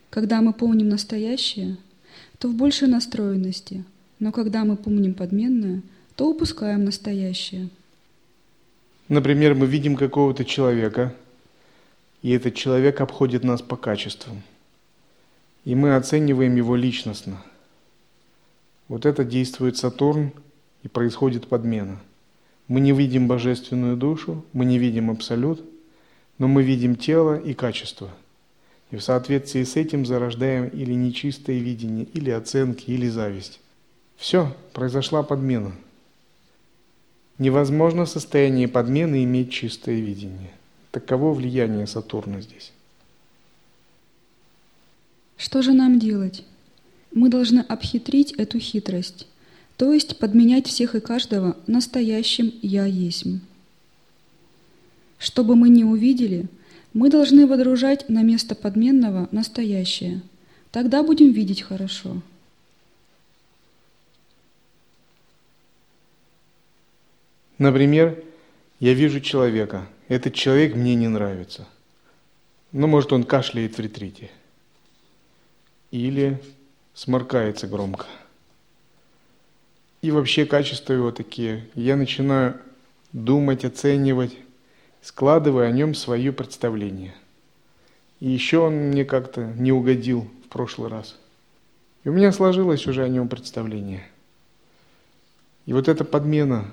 [0.09, 1.77] Когда мы помним настоящее,
[2.39, 3.85] то в большей настроенности,
[4.21, 5.83] но когда мы помним подменное,
[6.15, 7.69] то упускаем настоящее–
[9.11, 11.13] Например, мы видим какого-то человека,
[12.23, 14.41] и этот человек обходит нас по качествам.
[15.65, 17.43] И мы оцениваем его личностно.
[18.87, 20.31] Вот это действует Сатурн,
[20.85, 22.01] и происходит подмена.
[22.69, 25.61] Мы не видим божественную душу, мы не видим абсолют,
[26.39, 28.11] но мы видим тело и качество.
[28.93, 33.60] И в соответствии с этим зарождаем или нечистое видение, или оценки, или зависть.
[34.21, 35.73] Все, произошла подмена–
[37.41, 40.51] Невозможно в состоянии подмены иметь чистое видение.
[40.91, 42.71] Таково влияние Сатурна здесь.
[45.39, 46.45] Что же нам делать?
[47.15, 49.27] Мы должны обхитрить эту хитрость,
[49.79, 53.39] то есть подменять всех и каждого настоящим «я есмь».
[55.17, 56.45] Чтобы мы не увидели,
[56.93, 60.21] мы должны водружать на место подменного настоящее.
[60.73, 62.21] Тогда будем видеть хорошо.
[67.61, 68.17] Например,
[68.79, 71.69] я вижу человека, этот человек мне не нравится.
[72.73, 74.31] Ну, может, он кашляет в ретрите.
[75.91, 76.41] Или
[76.95, 78.07] сморкается громко.
[80.01, 81.69] И вообще качества его такие.
[81.75, 82.59] Я начинаю
[83.13, 84.35] думать, оценивать,
[85.03, 87.15] складывая о нем свое представление.
[88.21, 91.19] И еще он мне как-то не угодил в прошлый раз.
[92.05, 94.09] И у меня сложилось уже о нем представление.
[95.67, 96.73] И вот эта подмена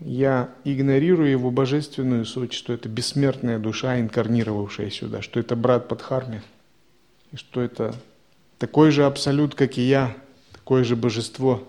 [0.00, 6.42] я игнорирую его божественную суть, что это бессмертная душа, инкарнировавшая сюда, что это брат Падхарми,
[7.32, 7.94] и что это
[8.58, 10.14] такой же абсолют, как и я,
[10.52, 11.66] такое же божество.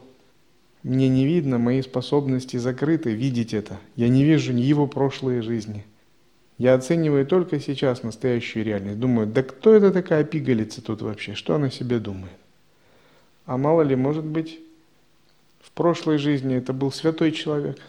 [0.84, 3.78] Мне не видно, мои способности закрыты видеть это.
[3.96, 5.86] Я не вижу ни его прошлой жизни.
[6.58, 9.00] Я оцениваю только сейчас настоящую реальность.
[9.00, 11.34] Думаю, да кто это такая пигалица тут вообще?
[11.34, 12.34] Что она себе думает?
[13.46, 14.60] А мало ли, может быть,
[15.62, 17.80] в прошлой жизни это был святой человек–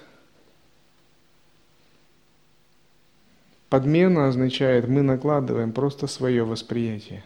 [3.68, 7.22] Подмена означает, мы накладываем просто свое восприятие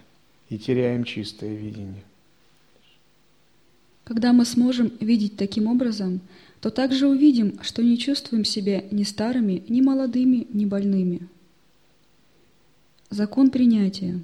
[0.49, 2.03] и теряем чистое видение.
[4.05, 6.21] Когда мы сможем видеть таким образом,
[6.61, 11.29] то также увидим, что не чувствуем себя ни старыми, ни молодыми, ни больными.
[13.09, 14.21] Закон принятия.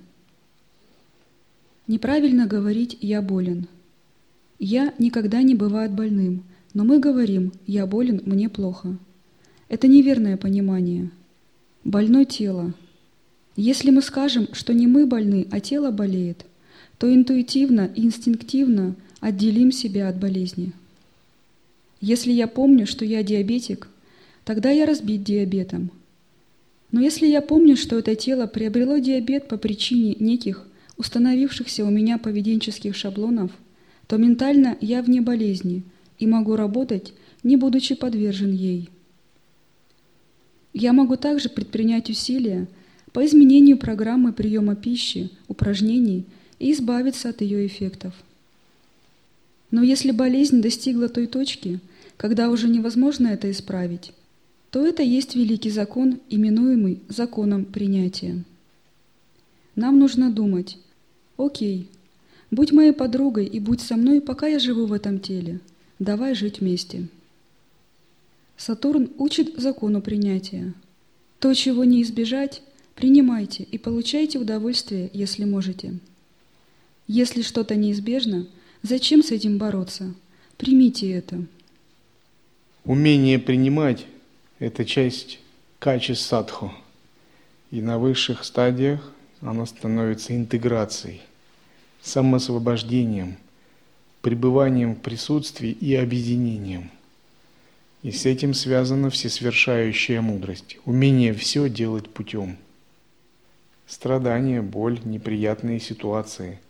[1.86, 3.68] Неправильно говорить «я болен».
[4.58, 6.42] «Я» никогда не бывает больным,
[6.74, 8.96] но мы говорим «я болен, мне плохо».
[9.68, 11.10] Это неверное понимание–
[11.84, 12.74] больной тело.
[13.56, 16.44] Если мы скажем, что не мы больны, а тело болеет,
[16.98, 20.72] то интуитивно и инстинктивно отделим себя от болезни.
[22.00, 23.88] Если я помню, что я диабетик,
[24.44, 25.90] тогда я разбит диабетом.
[26.92, 30.64] Но если я помню, что это тело приобрело диабет по причине неких
[30.96, 33.52] установившихся у меня поведенческих шаблонов,
[34.06, 35.82] то ментально я вне болезни
[36.18, 37.12] и могу работать,
[37.42, 38.90] не будучи подвержен ей.
[40.72, 42.68] Я могу также предпринять усилия
[43.12, 46.24] по изменению программы приема пищи, упражнений
[46.58, 48.14] и избавиться от ее эффектов.
[49.70, 51.80] Но если болезнь достигла той точки,
[52.16, 54.12] когда уже невозможно это исправить,
[54.70, 58.44] то это есть великий закон, именуемый законом принятия.
[59.74, 60.76] Нам нужно думать,
[61.36, 61.88] окей,
[62.50, 65.60] будь моей подругой и будь со мной, пока я живу в этом теле.
[65.98, 67.08] Давай жить вместе.
[68.58, 70.74] Сатурн учит закону принятия.
[71.38, 72.60] То, чего не избежать,
[72.96, 75.94] принимайте и получайте удовольствие, если можете.
[77.06, 78.48] Если что-то неизбежно,
[78.82, 80.12] зачем с этим бороться?
[80.56, 81.44] Примите это.
[82.84, 84.06] Умение принимать–
[84.58, 85.38] это часть
[85.78, 86.72] качеств садху.
[87.70, 91.20] И на высших стадиях оно становится интеграцией,
[92.02, 93.36] самосвобождением,
[94.20, 96.90] пребыванием в присутствии и объединением.
[98.02, 102.56] И с этим связана всесвершающая мудрость, умение все делать путем.
[103.86, 106.60] Страдания, боль, неприятные ситуации.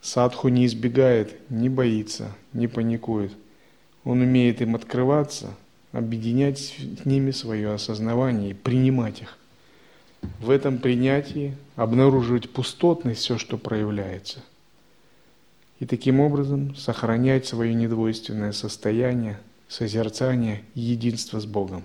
[0.00, 3.32] Садху не избегает, не боится, не паникует.
[4.04, 5.54] Он умеет им открываться,
[5.92, 9.36] объединять с ними свое осознавание и принимать их
[10.40, 14.40] в этом принятии обнаруживать пустотность все, что проявляется.
[15.78, 19.38] И таким образом сохранять свое недвойственное состояние,
[19.70, 21.84] созерцание и единство с Богом.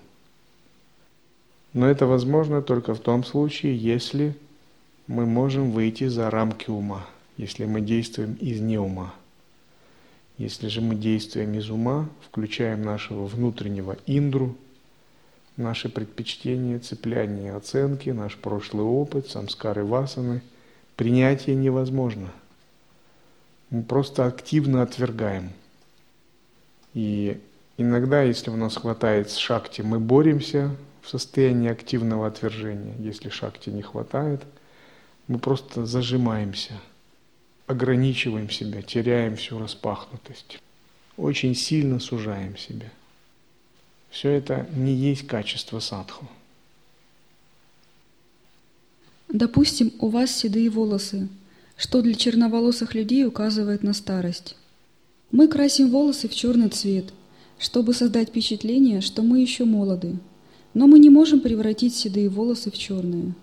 [1.73, 4.35] Но это возможно только в том случае, если
[5.07, 7.05] мы можем выйти за рамки ума,
[7.37, 9.13] если мы действуем из неума.
[10.37, 14.55] Если же мы действуем из ума, включаем нашего внутреннего индру,
[15.55, 20.41] наши предпочтения, цепляние, оценки, наш прошлый опыт, самскары васаны,
[20.95, 22.31] принятие невозможно.
[23.69, 25.51] Мы просто активно отвергаем.
[26.93, 27.39] И
[27.77, 32.95] иногда, если у нас хватает шакти, мы боремся в состоянии активного отвержения.
[32.99, 34.41] Если шакти не хватает,
[35.27, 36.73] мы просто зажимаемся,
[37.67, 40.59] ограничиваем себя, теряем всю распахнутость,
[41.17, 42.89] очень сильно сужаем себя–
[44.15, 46.25] все это не есть качество садху.
[49.27, 51.27] Допустим, у вас седые волосы,
[51.75, 54.55] что для черноволосых людей указывает на старость.
[55.31, 57.11] Мы красим волосы в черный цвет,
[57.57, 60.17] чтобы создать впечатление, что мы еще молоды,
[60.73, 63.33] но мы не можем превратить седые волосы в черные.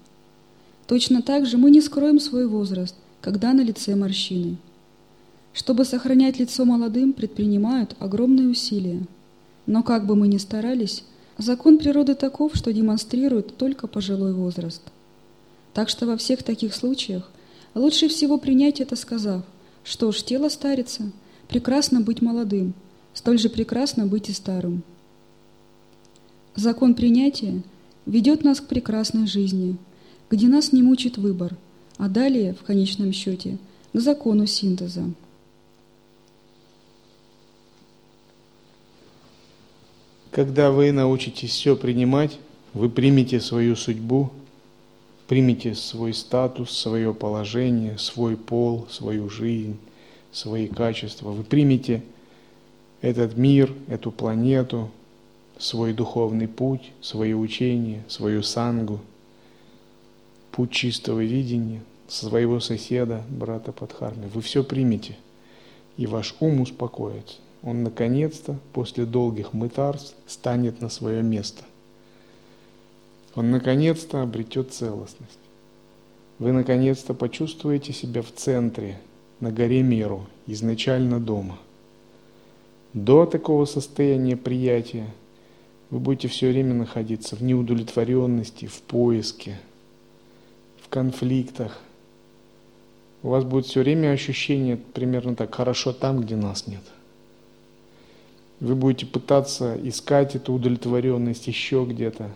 [0.87, 4.57] Точно так же мы не скроем свой возраст, когда на лице морщины.
[5.53, 9.07] Чтобы сохранять лицо молодым, предпринимают огромные усилия–
[9.67, 11.05] но как бы мы ни старались,
[11.39, 14.83] закон природы таков, что демонстрирует только пожилой возраст.
[15.73, 17.31] Так что во всех таких случаях
[17.75, 19.45] лучше всего принять это, сказав,
[19.85, 21.11] что ж, тело старится,
[21.49, 22.75] прекрасно быть молодым,
[23.15, 24.83] столь же прекрасно быть и старым.
[26.55, 27.63] Закон принятия
[28.07, 29.77] ведет нас к прекрасной жизни,
[30.31, 31.57] где нас не мучит выбор,
[31.97, 33.59] а далее, в конечном счете,
[33.93, 35.05] к закону синтеза.
[40.31, 42.39] Когда вы научитесь все принимать,
[42.73, 44.31] вы примете свою судьбу,
[45.29, 49.77] примете свой статус, свое положение, свой пол, свою жизнь,
[50.33, 51.31] свои качества.
[51.31, 52.03] Вы примете
[53.03, 54.91] этот мир, эту планету,
[55.59, 59.01] свой духовный путь, свое учение, свою сангу,
[60.51, 64.29] путь чистого видения, своего соседа, брата Падхармы.
[64.29, 65.19] Вы все примете,
[65.99, 71.63] и ваш ум успокоится он наконец-то после долгих мытарств станет на свое место.
[73.35, 75.39] Он наконец-то обретет целостность.
[76.39, 78.99] Вы наконец-то почувствуете себя в центре,
[79.41, 81.59] на горе миру, изначально дома.
[82.95, 85.07] До такого состояния приятия
[85.91, 89.59] вы будете все время находиться в неудовлетворенности, в поиске,
[90.83, 91.79] в конфликтах.
[93.23, 96.83] У вас будет все время ощущение примерно так, хорошо там, где нас нет–
[98.63, 102.31] вы будете пытаться искать эту удовлетворенность еще где-то.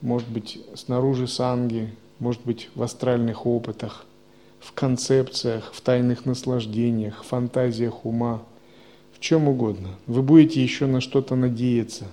[0.00, 4.04] Может быть, снаружи санги, может быть, в астральных опытах,
[4.60, 8.42] в концепциях, в тайных наслаждениях, фантазиях ума,
[9.12, 9.96] в чем угодно.
[10.06, 12.06] Вы будете еще на что-то надеяться,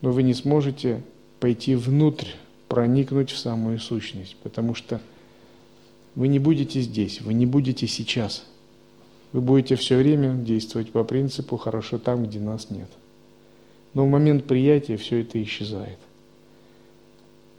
[0.00, 1.02] но вы не сможете
[1.38, 2.28] пойти внутрь,
[2.68, 5.00] проникнуть в самую сущность, потому что
[6.14, 8.44] вы не будете здесь, вы не будете сейчас–
[9.32, 12.88] вы будете все время действовать по принципу «хорошо там, где нас нет».
[13.94, 15.98] Но в момент приятия все это исчезает.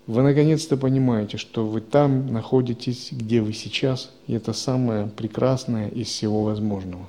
[0.06, 6.08] Вы наконец-то понимаете, что вы там находитесь, где вы сейчас, и это самое прекрасное из
[6.08, 7.08] всего возможного.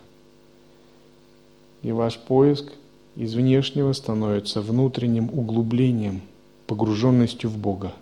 [1.82, 2.72] И ваш поиск
[3.16, 6.22] из внешнего становится внутренним углублением,
[6.68, 7.92] погруженностью в Бога.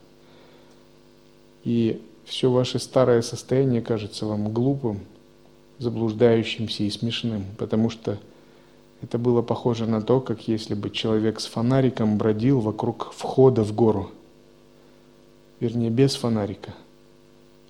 [1.65, 5.01] И все ваше старое состояние кажется вам глупым,
[5.79, 8.19] заблуждающимся и смешным, потому что
[9.01, 13.75] это было похоже на то, как если бы человек с фонариком бродил вокруг входа в
[13.75, 14.11] гору.
[15.63, 16.75] Вернее, без фонарика.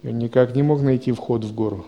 [0.01, 1.85] И он никак не мог найти вход в гору.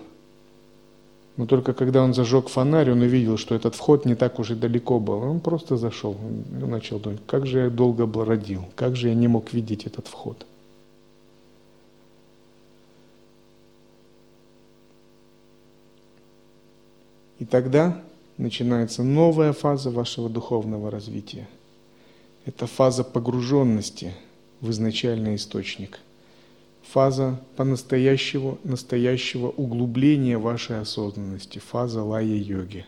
[1.38, 4.54] Но только когда он зажег фонарь, он увидел, что этот вход не так уж и
[4.54, 5.22] далеко был.
[5.22, 6.14] Он просто зашел.
[6.60, 10.06] Он начал думать, как же я долго бродил, как же я не мог видеть этот
[10.06, 10.44] вход.
[17.38, 18.02] И тогда
[18.36, 21.48] начинается новая фаза вашего духовного развития.
[22.44, 24.12] Это фаза погруженности
[24.64, 26.00] в изначальный источник.
[26.82, 31.58] Фаза по-настоящему настоящего углубления вашей осознанности.
[31.58, 32.86] Фаза лая-йоги.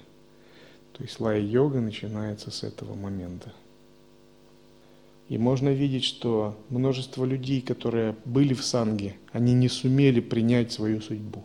[0.95, 3.53] То есть лая-йога начинается с этого момента.
[5.29, 11.03] И можно видеть, что множество людей, которые были в санге, они не сумели принять свою
[11.03, 11.45] судьбу.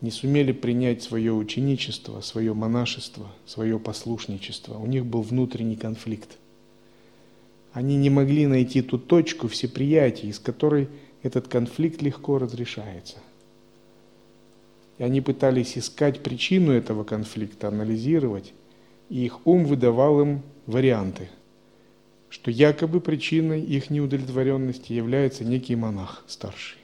[0.00, 4.78] Не сумели принять свое ученичество, свое монашество, свое послушничество.
[4.78, 6.36] У них был внутренний конфликт.
[7.72, 10.88] Они не могли найти ту точку всеприятия, из которой
[11.22, 13.18] этот конфликт легко разрешается.
[14.98, 18.52] И они пытались искать причину этого конфликта, анализировать,
[19.08, 21.30] и их ум выдавал им варианты,
[22.28, 26.78] что якобы причиной их неудовлетворенности является некий монах старший.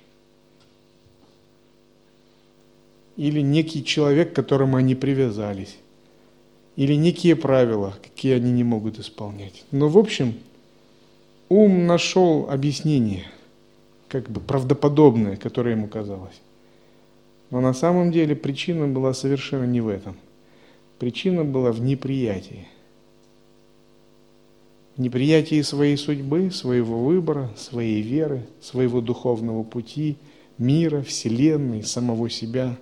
[3.16, 5.76] Или некий человек, к которому они привязались.
[6.76, 9.64] Или некие правила, какие они не могут исполнять.
[9.70, 10.34] Но в общем,
[11.48, 13.24] ум нашел объяснение,
[14.08, 16.40] как бы правдоподобное, которое ему казалось.
[17.50, 20.16] Но на самом деле причина была совершенно не в этом.
[20.98, 22.66] Причина была в неприятии
[24.96, 30.16] неприятии своей судьбы, своего выбора, своей веры, своего духовного пути,
[30.58, 32.76] мира, Вселенной, самого себя.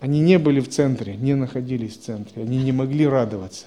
[0.00, 3.66] Они не были в центре, не находились в центре, они не могли радоваться.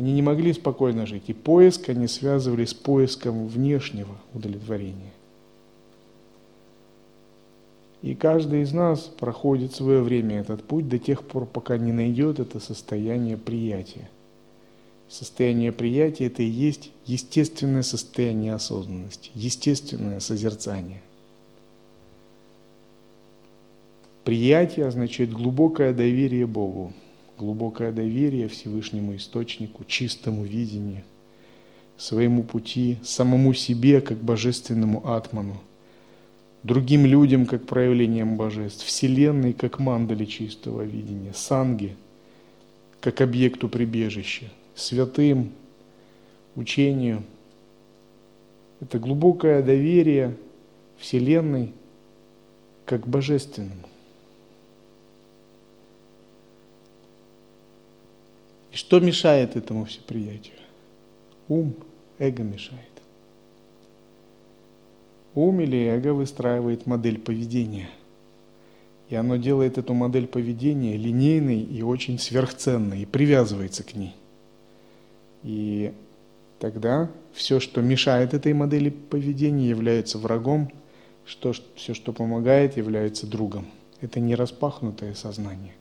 [0.00, 1.24] Они не могли спокойно жить.
[1.26, 5.12] И поиск они связывали с поиском внешнего удовлетворения.
[8.00, 12.40] И каждый из нас проходит свое время этот путь до тех пор, пока не найдет
[12.40, 14.08] это состояние приятия–
[15.10, 21.02] Состояние приятия– это и есть естественное состояние осознанности, естественное созерцание.
[24.22, 26.92] Приятие означает глубокое доверие Богу,
[27.40, 31.02] глубокое доверие Всевышнему Источнику, чистому видению,
[31.96, 35.56] своему пути, самому себе, как божественному атману,
[36.64, 41.96] другим людям, как проявлением божеств, Вселенной, как мандали чистого видения, санги,
[43.00, 45.50] как объекту прибежища– святым
[46.56, 47.22] учению.
[48.82, 50.36] Это глубокое доверие
[50.98, 51.72] Вселенной
[52.84, 53.89] как божественному.
[58.72, 60.54] И что мешает этому всеприятию?
[61.48, 61.74] Ум,
[62.18, 62.80] эго мешает.
[65.34, 67.88] Ум или эго выстраивает модель поведения.
[69.08, 74.14] И оно делает эту модель поведения линейной и очень сверхценной, и привязывается к ней.
[75.42, 75.92] И
[76.60, 80.70] тогда все, что мешает этой модели поведения, является врагом,
[81.26, 83.66] что, все, что помогает, является другом.
[84.00, 85.74] Это не распахнутое сознание.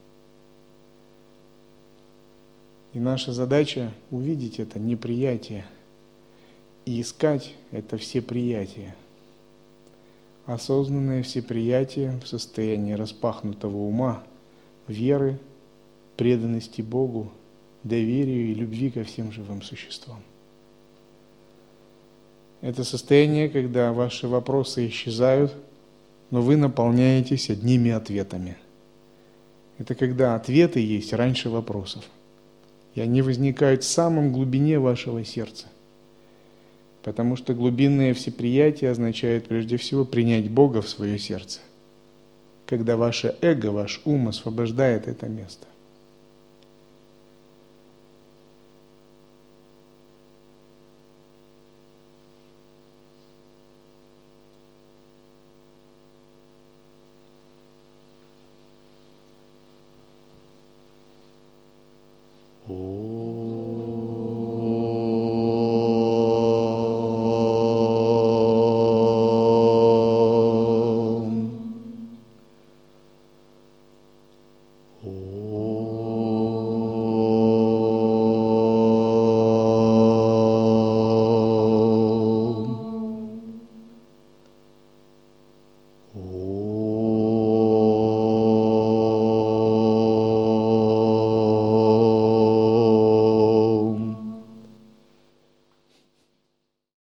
[2.94, 5.66] И наша задача увидеть это неприятие
[6.86, 8.96] и искать это всеприятие.
[10.46, 14.24] Осознанное всеприятие в состоянии распахнутого ума,
[14.88, 15.38] веры,
[16.18, 17.32] преданности Богу
[17.84, 20.22] доверию и любви ко всем живым существам.
[22.62, 25.54] Это состояние, когда ваши вопросы исчезают,
[26.30, 28.58] но вы наполняетесь одними ответами.
[29.78, 32.04] Это когда ответы есть раньше вопросов.
[32.96, 35.68] И они возникают в самом глубине вашего сердца.
[37.04, 41.60] Потому что глубинное всеприятие означает прежде всего принять Бога в свое сердце.
[42.66, 45.66] Когда ваше эго, ваш ум освобождает это место.